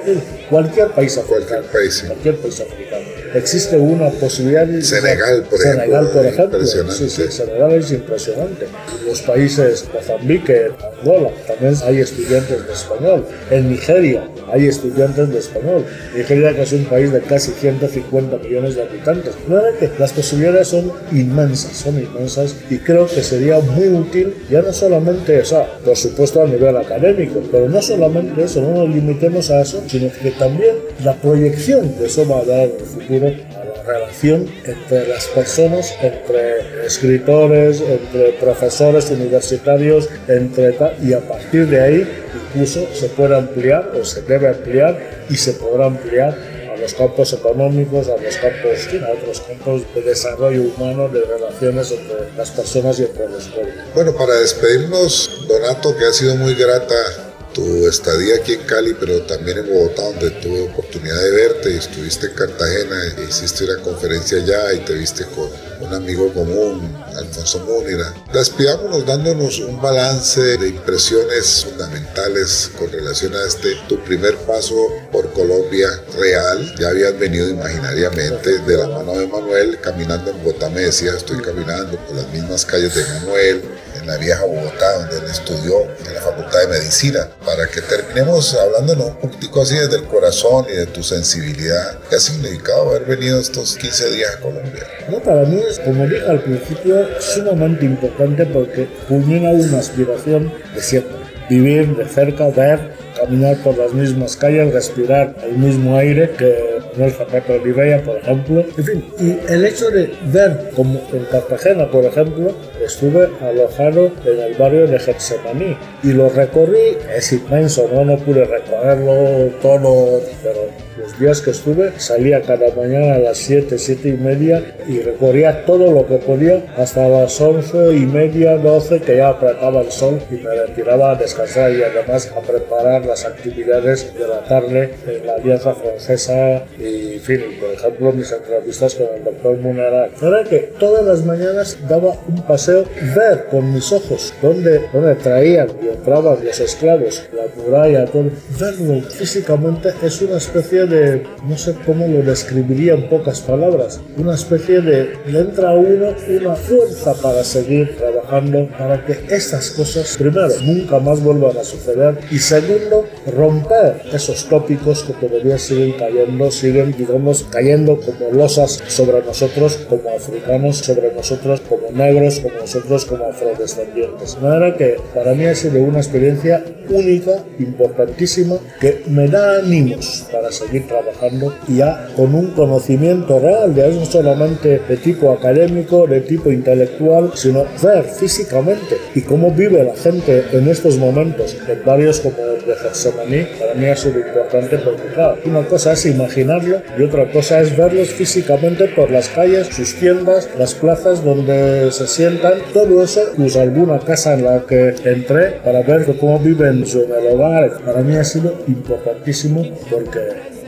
cualquier 0.50 0.90
país 0.92 1.18
africano. 1.18 1.48
Cualquier 1.48 1.72
país, 1.72 2.04
Cualquier 2.08 2.36
país 2.38 2.62
africano. 2.62 3.07
Existe 3.34 3.78
una 3.78 4.10
posibilidad. 4.10 4.68
Senegal, 4.82 5.44
por 5.50 5.60
Senegal, 5.60 5.90
ejemplo. 5.90 6.12
por 6.14 6.26
ejemplo. 6.26 6.58
Impresionante. 6.58 6.96
Sí, 6.96 7.10
sí, 7.10 7.24
Senegal 7.32 7.72
es 7.74 7.92
impresionante. 7.92 8.68
Los 9.06 9.22
países 9.22 9.86
Mozambique, 9.94 10.72
Angola, 11.00 11.30
también 11.48 11.76
hay 11.86 12.00
estudiantes 12.00 12.68
de 12.68 12.74
español. 12.74 13.26
En 13.52 13.70
Nigeria 13.70 14.28
hay 14.52 14.68
estudiantes 14.68 15.30
de 15.30 15.40
español. 15.40 15.86
Nigeria, 16.16 16.56
que 16.56 16.62
es 16.64 16.74
un 16.74 16.86
país 16.86 17.12
de 17.12 17.22
casi 17.22 17.52
150 17.52 18.38
millones 18.38 18.76
de 18.76 18.84
habitantes. 18.84 19.34
Realmente 19.48 19.92
las 20.00 20.14
posibilidades 20.14 20.70
son 20.70 20.92
inmensas, 21.12 21.76
son 21.76 22.00
inmensas 22.00 22.56
y 22.70 22.78
creo 22.78 23.08
que 23.08 23.24
sería 23.24 23.60
muy 23.60 23.88
útil, 23.90 24.34
ya 24.50 24.62
no 24.62 24.74
solamente, 24.74 25.40
o 25.42 25.46
sea, 25.46 25.68
por 25.84 25.96
supuesto 25.98 26.42
a 26.42 26.48
nivel 26.48 26.76
académico, 26.78 27.42
pero 27.52 27.70
no 27.70 27.82
solamente 27.82 28.44
eso, 28.44 28.62
no 28.62 28.86
nos 28.86 28.90
limitemos 28.96 29.50
a 29.52 29.62
eso, 29.62 29.84
sino 29.88 30.10
que 30.12 30.32
también 30.32 30.76
la 31.04 31.14
proyección 31.16 31.94
que 31.94 32.06
eso 32.06 32.28
va 32.28 32.40
a 32.40 32.46
dar 32.46 32.60
en 32.68 32.72
el 32.80 32.86
futuro 32.86 33.17
a 33.26 33.64
la 33.64 33.84
relación 33.84 34.50
entre 34.66 35.08
las 35.08 35.28
personas, 35.28 35.94
entre 36.02 36.86
escritores, 36.86 37.82
entre 37.82 38.34
profesores 38.34 39.10
universitarios, 39.12 40.10
entre 40.28 40.76
y 41.04 41.14
a 41.14 41.20
partir 41.22 41.68
de 41.68 41.82
ahí 41.82 42.08
incluso 42.54 42.88
se 42.94 43.10
puede 43.10 43.36
ampliar 43.36 43.92
o 44.00 44.06
se 44.06 44.22
debe 44.22 44.48
ampliar 44.48 45.26
y 45.30 45.36
se 45.36 45.54
podrá 45.54 45.86
ampliar 45.86 46.38
a 46.74 46.78
los 46.78 46.94
campos 46.94 47.34
económicos, 47.34 48.08
a 48.08 48.22
los 48.22 48.38
campos, 48.38 48.88
a 49.04 49.12
otros 49.12 49.42
campos 49.42 49.82
de 49.96 50.02
desarrollo 50.02 50.62
humano, 50.64 51.10
de 51.10 51.22
relaciones 51.22 51.92
entre 51.92 52.32
las 52.38 52.52
personas 52.52 53.00
y 53.00 53.04
entre 53.04 53.30
los 53.30 53.48
pueblos. 53.48 53.76
Bueno, 53.94 54.16
para 54.16 54.36
despedirnos, 54.36 55.46
Donato, 55.48 55.96
que 55.98 56.06
ha 56.06 56.14
sido 56.14 56.36
muy 56.36 56.56
grata 56.56 57.27
tu 57.58 57.88
estadía 57.88 58.36
aquí 58.36 58.54
en 58.54 58.62
Cali, 58.66 58.94
pero 59.00 59.24
también 59.24 59.58
en 59.58 59.68
Bogotá, 59.68 60.04
donde 60.04 60.30
tuve 60.30 60.70
oportunidad 60.70 61.20
de 61.20 61.32
verte 61.32 61.72
y 61.72 61.78
estuviste 61.78 62.28
en 62.28 62.34
Cartagena, 62.36 62.96
e 63.18 63.24
hiciste 63.28 63.64
una 63.64 63.82
conferencia 63.82 64.38
allá 64.38 64.74
y 64.74 64.80
te 64.86 64.94
viste 64.94 65.26
con 65.26 65.50
un 65.82 65.92
amigo 65.92 66.32
común, 66.36 66.96
Alfonso 67.16 67.60
Múnira. 67.62 68.14
Despidámonos 68.32 69.08
dándonos 69.08 69.60
un 69.60 69.82
balance 69.82 70.40
de 70.60 70.68
impresiones 70.68 71.66
fundamentales 71.66 72.70
con 72.78 72.92
relación 72.92 73.34
a 73.34 73.44
este, 73.48 73.76
tu 73.90 74.00
primer 74.04 74.38
paso 74.38 74.76
por 75.12 75.34
Colombia 75.34 75.90
real. 76.16 76.76
Ya 76.78 76.90
habías 76.90 77.18
venido 77.18 77.50
imaginariamente 77.50 78.60
de 78.60 78.78
la 78.78 78.88
mano 78.88 79.18
de 79.18 79.26
Manuel, 79.26 79.80
caminando 79.82 80.30
en 80.30 80.44
Bogotá, 80.44 80.70
me 80.70 80.82
decía, 80.82 81.16
estoy 81.16 81.42
caminando 81.42 81.98
por 82.06 82.18
las 82.18 82.30
mismas 82.32 82.64
calles 82.66 82.94
de 82.94 83.04
Manuel, 83.16 83.64
la 84.08 84.18
vieja 84.18 84.44
Bogotá, 84.46 85.00
donde 85.00 85.18
él 85.18 85.32
estudió 85.32 85.84
en 86.06 86.14
la 86.14 86.22
Facultad 86.22 86.60
de 86.62 86.68
Medicina, 86.80 87.28
para 87.46 87.68
que 87.68 87.82
terminemos 87.82 88.56
hablándonos 88.56 89.08
un 89.08 89.16
poquitico 89.18 89.62
así 89.62 89.76
desde 89.76 89.98
el 89.98 90.06
corazón 90.06 90.66
y 90.72 90.76
de 90.76 90.86
tu 90.88 91.04
sensibilidad. 91.04 92.00
¿Qué 92.10 92.16
ha 92.16 92.20
significado 92.20 92.90
haber 92.90 93.06
venido 93.06 93.40
estos 93.40 93.76
15 93.76 94.10
días 94.12 94.36
a 94.36 94.40
Colombia? 94.40 94.84
No, 95.10 95.20
para 95.20 95.44
mí, 95.44 95.62
como 95.84 96.08
dije 96.08 96.26
al 96.28 96.42
principio, 96.42 97.08
sumamente 97.20 97.86
importante 97.86 98.46
porque 98.46 98.88
culmina 99.08 99.50
una 99.52 99.80
aspiración 99.80 100.54
de 100.74 100.82
siempre. 100.82 101.18
Vivir 101.50 101.96
de 101.96 102.08
cerca, 102.08 102.50
ver, 102.50 102.92
caminar 103.18 103.58
por 103.64 103.78
las 103.78 103.94
mismas 103.94 104.36
calles, 104.36 104.74
respirar 104.74 105.34
el 105.44 105.58
mismo 105.58 105.96
aire 105.98 106.32
que 106.32 106.77
en 106.98 107.04
el 107.04 107.12
Zapato 107.12 107.54
de 107.54 107.60
Oliveira, 107.60 108.02
por 108.04 108.18
ejemplo. 108.18 108.66
En 108.78 108.84
fin, 108.84 109.06
y 109.20 109.52
el 109.52 109.66
hecho 109.66 109.90
de 109.90 110.12
ver, 110.26 110.72
como 110.76 111.00
en 111.14 111.26
Cartagena, 111.32 111.90
por 111.90 112.04
ejemplo, 112.06 112.52
estuve 112.84 113.30
alojado 113.42 114.12
en 114.26 114.40
el 114.40 114.54
barrio 114.56 114.88
de 114.88 115.00
Getsemaní 115.00 115.78
y 116.04 116.12
lo 116.12 116.30
recorrí, 116.30 116.98
es 117.16 117.32
inmenso, 117.32 117.90
no, 117.94 118.04
no 118.04 118.18
pude 118.18 118.46
recorrerlo 118.46 119.50
todo, 119.62 120.22
pero 120.44 120.87
los 120.98 121.20
días 121.20 121.42
que 121.42 121.52
estuve 121.52 122.00
salía 122.00 122.42
cada 122.42 122.74
mañana 122.76 123.16
a 123.16 123.20
las 123.20 123.38
7, 123.38 123.78
7 123.78 124.10
y 124.10 124.14
media 124.14 124.64
y 124.88 125.00
recorría 125.00 125.66
todo 125.66 125.92
lo 125.92 126.08
que 126.08 126.16
podía 126.18 126.66
hasta 126.78 127.08
las 127.08 127.40
11 127.40 127.94
y 127.94 128.06
media, 128.06 128.58
12 128.58 129.02
que 129.02 129.18
ya 129.18 129.30
apretaba 129.30 129.82
el 129.82 129.92
sol 129.92 130.20
y 130.32 130.36
me 130.36 130.54
retiraba 130.54 131.12
a 131.12 131.16
descansar 131.16 131.72
y 131.72 131.84
además 131.84 132.32
a 132.36 132.42
preparar 132.42 133.06
las 133.06 133.26
actividades 133.26 134.14
de 134.14 134.28
la 134.28 134.44
tarde 134.44 134.94
en 135.08 135.26
la 135.26 135.36
Alianza 135.36 135.74
Francesa 135.76 136.64
y, 136.80 137.14
en 137.14 137.22
fin, 137.22 137.42
por 137.60 137.72
ejemplo, 137.72 138.12
mis 138.12 138.32
entrevistas 138.32 138.96
con 138.96 139.08
el 139.16 139.24
doctor 139.24 139.58
Munera. 139.58 140.10
Era 140.22 140.44
que 140.44 140.60
todas 140.80 141.06
las 141.06 141.26
mañanas 141.26 141.78
daba 141.88 142.18
un 142.28 142.42
paseo, 142.44 142.86
ver 143.16 143.46
con 143.52 143.74
mis 143.74 143.92
ojos 143.92 144.34
dónde, 144.42 144.82
dónde 144.92 145.16
traían 145.16 145.70
y 145.82 145.90
entraban 145.90 146.44
los 146.44 146.60
esclavos, 146.60 147.24
la 147.34 147.44
muralla, 147.56 148.06
todo. 148.06 148.30
verlo 148.60 149.02
físicamente 149.10 149.90
es 150.02 150.22
una 150.22 150.38
especie 150.38 150.87
de, 150.88 151.24
no 151.48 151.58
sé 151.58 151.76
cómo 151.86 152.08
lo 152.08 152.24
describiría 152.24 152.94
en 152.94 153.10
pocas 153.10 153.42
palabras, 153.42 154.00
una 154.18 154.36
especie 154.36 154.82
de, 154.82 155.14
le 155.28 155.40
entra 155.40 155.72
a 155.72 155.74
uno 155.74 156.08
una 156.30 156.56
fuerza 156.56 157.14
para 157.16 157.44
seguir 157.44 157.98
trabajando 157.98 158.68
para 158.78 159.06
que 159.06 159.18
estas 159.30 159.72
cosas, 159.72 160.16
primero, 160.18 160.50
nunca 160.64 161.00
más 161.00 161.22
vuelvan 161.22 161.58
a 161.58 161.64
suceder 161.64 162.20
y 162.32 162.40
segundo, 162.40 163.06
romper 163.28 164.02
esos 164.14 164.48
tópicos 164.48 165.04
que 165.04 165.14
todavía 165.14 165.58
siguen 165.58 165.94
cayendo, 165.94 166.52
siguen, 166.52 166.96
digamos, 166.98 167.46
cayendo 167.50 168.00
como 168.00 168.32
losas 168.32 168.82
sobre 168.88 169.24
nosotros 169.24 169.78
como 169.90 170.10
africanos, 170.10 170.78
sobre 170.78 171.14
nosotros 171.14 171.62
como 171.62 171.92
negros, 171.92 172.40
como 172.40 172.56
nosotros 172.56 173.06
como 173.06 173.26
afrodescendientes. 173.26 174.36
De 174.36 174.42
manera 174.42 174.76
que 174.76 174.98
para 175.14 175.34
mí 175.34 175.46
ha 175.46 175.56
sido 175.56 175.82
una 175.82 176.00
experiencia 176.00 176.64
única, 176.90 177.44
importantísima, 177.60 178.56
que 178.80 179.04
me 179.08 179.28
da 179.28 179.60
ánimos 179.60 180.28
para 180.32 180.52
seguir 180.52 180.88
trabajando 180.88 181.54
ya 181.68 182.08
con 182.16 182.34
un 182.34 182.52
conocimiento 182.52 183.40
real, 183.40 183.74
ya 183.76 183.88
no 183.88 184.06
solamente 184.06 184.80
de 184.88 184.98
tipo 184.98 185.32
académico, 185.32 186.08
de 186.08 186.22
tipo 186.22 186.52
intelectual, 186.52 187.32
sino 187.36 187.66
ver 187.82 188.04
físicamente 188.06 188.98
y 189.16 189.22
cómo 189.22 189.52
vive 189.52 189.84
la 189.84 189.96
gente 189.96 190.44
en 190.52 190.68
estos 190.68 190.98
momentos 190.98 191.56
en 191.68 191.84
barrios 191.86 192.20
como 192.20 192.38
el 192.38 192.66
de 192.66 192.76
Getsemaní, 192.76 193.48
para 193.60 193.74
mí 193.74 193.86
ha 193.86 193.96
sido 193.96 194.20
importante 194.20 194.78
porque, 194.78 195.08
claro, 195.14 195.38
una 195.46 195.64
cosa 195.64 195.94
es 195.94 196.06
imaginarlo 196.06 196.82
y 196.98 197.04
otra 197.04 197.32
cosa 197.32 197.62
es 197.62 197.76
verlos 197.76 198.10
físicamente 198.10 198.86
por 198.88 199.12
las 199.12 199.30
calles, 199.30 199.68
sus 199.68 199.96
tiendas, 199.96 200.50
las 200.58 200.74
plazas 200.74 201.24
donde 201.24 201.92
se 201.92 202.08
sientan, 202.08 202.54
todo 202.74 203.04
eso, 203.04 203.22
pues 203.36 203.56
alguna 203.56 204.00
casa 204.00 204.34
en 204.34 204.44
la 204.44 204.62
que 204.62 204.96
entré 205.04 205.60
para 205.64 205.82
ver 205.82 206.06
cómo 206.20 206.40
viven 206.40 206.77
el 206.84 207.28
hogar. 207.34 207.80
Para 207.84 208.02
mí 208.02 208.16
ha 208.16 208.24
sido 208.24 208.54
importantísimo 208.68 209.64
porque 209.90 210.20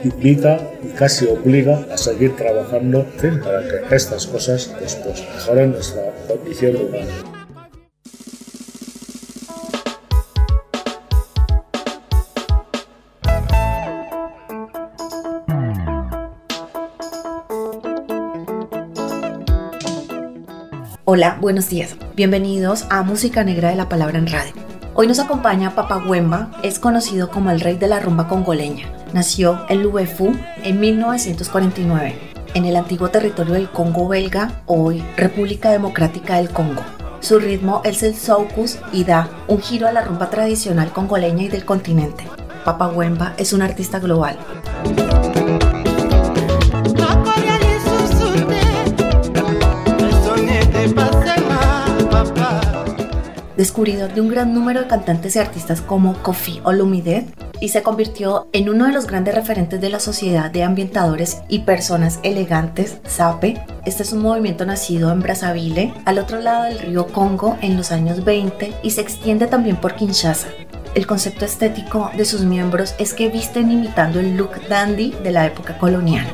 invita 0.04 0.60
y 0.82 0.88
casi 0.88 1.26
obliga 1.26 1.86
a 1.92 1.96
seguir 1.96 2.36
trabajando 2.36 3.06
para 3.44 3.60
que 3.88 3.94
estas 3.94 4.26
cosas 4.26 4.74
pues, 4.78 4.96
pues, 4.96 5.24
mejoren 5.34 5.72
nuestra 5.72 6.02
condición 6.26 6.76
humana. 6.76 7.40
Hola, 21.04 21.38
buenos 21.40 21.68
días. 21.68 21.96
Bienvenidos 22.14 22.86
a 22.88 23.02
Música 23.02 23.42
Negra 23.42 23.70
de 23.70 23.76
la 23.76 23.88
Palabra 23.88 24.18
en 24.18 24.28
Radio. 24.28 24.59
Hoy 24.92 25.06
nos 25.06 25.20
acompaña 25.20 25.74
Papa 25.74 25.98
Wemba, 25.98 26.50
es 26.62 26.80
conocido 26.80 27.30
como 27.30 27.50
el 27.50 27.60
rey 27.60 27.76
de 27.76 27.86
la 27.86 28.00
rumba 28.00 28.26
congoleña. 28.26 28.92
Nació 29.12 29.64
en 29.68 29.82
Luefu 29.82 30.32
en 30.64 30.80
1949, 30.80 32.18
en 32.54 32.64
el 32.64 32.76
antiguo 32.76 33.08
territorio 33.08 33.54
del 33.54 33.70
Congo 33.70 34.08
belga, 34.08 34.62
hoy 34.66 35.02
República 35.16 35.70
Democrática 35.70 36.36
del 36.36 36.50
Congo. 36.50 36.82
Su 37.20 37.38
ritmo 37.38 37.82
es 37.84 38.02
el 38.02 38.16
soukous 38.16 38.78
y 38.92 39.04
da 39.04 39.28
un 39.46 39.60
giro 39.60 39.86
a 39.86 39.92
la 39.92 40.02
rumba 40.02 40.28
tradicional 40.28 40.92
congoleña 40.92 41.44
y 41.44 41.48
del 41.48 41.64
continente. 41.64 42.24
Papa 42.64 42.88
Wemba 42.88 43.34
es 43.36 43.52
un 43.52 43.62
artista 43.62 44.00
global. 44.00 44.38
Descubridor 53.60 54.14
de 54.14 54.22
un 54.22 54.28
gran 54.28 54.54
número 54.54 54.80
de 54.80 54.86
cantantes 54.86 55.36
y 55.36 55.38
artistas 55.38 55.82
como 55.82 56.14
Kofi 56.22 56.62
Olumide, 56.64 57.26
y 57.60 57.68
se 57.68 57.82
convirtió 57.82 58.48
en 58.54 58.70
uno 58.70 58.86
de 58.86 58.92
los 58.94 59.06
grandes 59.06 59.34
referentes 59.34 59.82
de 59.82 59.90
la 59.90 60.00
sociedad 60.00 60.50
de 60.50 60.62
ambientadores 60.62 61.42
y 61.46 61.58
personas 61.58 62.20
elegantes, 62.22 62.96
SAPE. 63.06 63.62
Este 63.84 64.02
es 64.02 64.14
un 64.14 64.22
movimiento 64.22 64.64
nacido 64.64 65.12
en 65.12 65.20
Brazzaville, 65.20 65.92
al 66.06 66.18
otro 66.18 66.40
lado 66.40 66.64
del 66.64 66.78
río 66.78 67.08
Congo, 67.08 67.58
en 67.60 67.76
los 67.76 67.92
años 67.92 68.24
20 68.24 68.72
y 68.82 68.90
se 68.92 69.02
extiende 69.02 69.46
también 69.46 69.76
por 69.76 69.94
Kinshasa. 69.94 70.48
El 70.94 71.06
concepto 71.06 71.44
estético 71.44 72.10
de 72.16 72.24
sus 72.24 72.40
miembros 72.40 72.94
es 72.98 73.12
que 73.12 73.28
visten 73.28 73.70
imitando 73.70 74.20
el 74.20 74.38
look 74.38 74.52
dandy 74.70 75.14
de 75.22 75.32
la 75.32 75.44
época 75.44 75.76
colonial. 75.76 76.26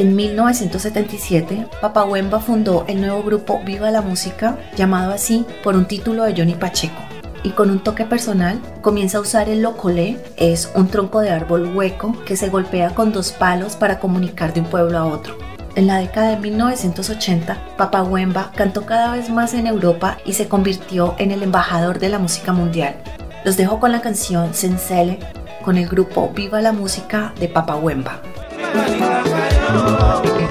En 0.00 0.16
1977, 0.16 1.66
Papa 1.82 2.04
Wemba 2.04 2.40
fundó 2.40 2.86
el 2.88 3.02
nuevo 3.02 3.22
grupo 3.22 3.60
Viva 3.66 3.90
la 3.90 4.00
Música, 4.00 4.56
llamado 4.74 5.12
así 5.12 5.44
por 5.62 5.76
un 5.76 5.84
título 5.84 6.24
de 6.24 6.32
Johnny 6.34 6.54
Pacheco. 6.54 7.02
Y 7.42 7.50
con 7.50 7.70
un 7.70 7.80
toque 7.80 8.06
personal, 8.06 8.58
comienza 8.80 9.18
a 9.18 9.20
usar 9.20 9.50
el 9.50 9.60
locolé, 9.60 10.16
es 10.38 10.72
un 10.74 10.88
tronco 10.88 11.20
de 11.20 11.28
árbol 11.28 11.76
hueco 11.76 12.16
que 12.24 12.38
se 12.38 12.48
golpea 12.48 12.94
con 12.94 13.12
dos 13.12 13.32
palos 13.32 13.76
para 13.76 13.98
comunicar 13.98 14.54
de 14.54 14.60
un 14.60 14.68
pueblo 14.68 14.96
a 14.96 15.04
otro. 15.04 15.36
En 15.74 15.86
la 15.86 15.98
década 15.98 16.30
de 16.30 16.38
1980, 16.38 17.58
Papa 17.76 18.02
Wemba 18.02 18.52
cantó 18.56 18.86
cada 18.86 19.12
vez 19.12 19.28
más 19.28 19.52
en 19.52 19.66
Europa 19.66 20.16
y 20.24 20.32
se 20.32 20.48
convirtió 20.48 21.14
en 21.18 21.30
el 21.30 21.42
embajador 21.42 21.98
de 21.98 22.08
la 22.08 22.18
música 22.18 22.54
mundial. 22.54 22.96
Los 23.44 23.58
dejo 23.58 23.78
con 23.78 23.92
la 23.92 24.00
canción 24.00 24.54
Sensele 24.54 25.18
con 25.62 25.76
el 25.76 25.86
grupo 25.86 26.30
Viva 26.34 26.62
la 26.62 26.72
Música 26.72 27.34
de 27.38 27.48
Papa 27.48 27.76
Wemba. 27.76 28.22
Bueno, 30.00 30.49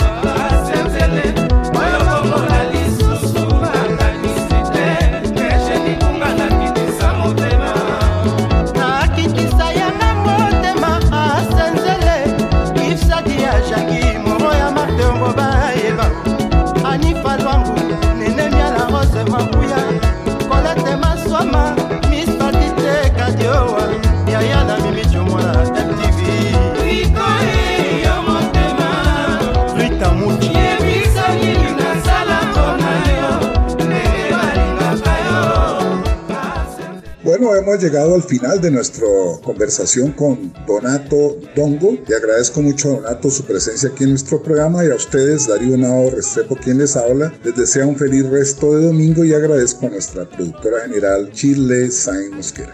hemos 37.59 37.81
llegado 37.81 38.15
al 38.15 38.23
final 38.23 38.61
de 38.61 38.71
nuestra 38.71 39.07
conversación 39.43 40.11
con 40.13 40.53
Donato 40.65 41.37
Dongo 41.55 41.97
y 42.07 42.13
agradezco 42.13 42.61
mucho 42.61 42.93
a 42.93 42.99
Donato 42.99 43.29
su 43.29 43.43
presencia 43.43 43.89
aquí 43.89 44.03
en 44.05 44.11
nuestro 44.11 44.41
programa 44.41 44.85
y 44.85 44.89
a 44.89 44.95
ustedes, 44.95 45.47
Darío 45.47 45.77
Nao 45.77 46.09
Restrepo, 46.09 46.55
quien 46.55 46.77
les 46.77 46.95
habla. 46.95 47.33
Les 47.43 47.55
deseo 47.55 47.87
un 47.87 47.95
feliz 47.95 48.25
resto 48.29 48.75
de 48.75 48.85
domingo 48.85 49.23
y 49.23 49.33
agradezco 49.33 49.87
a 49.87 49.89
nuestra 49.89 50.29
productora 50.29 50.81
general 50.81 51.31
Chile 51.33 51.91
Sain 51.91 52.35
Mosquera. 52.35 52.73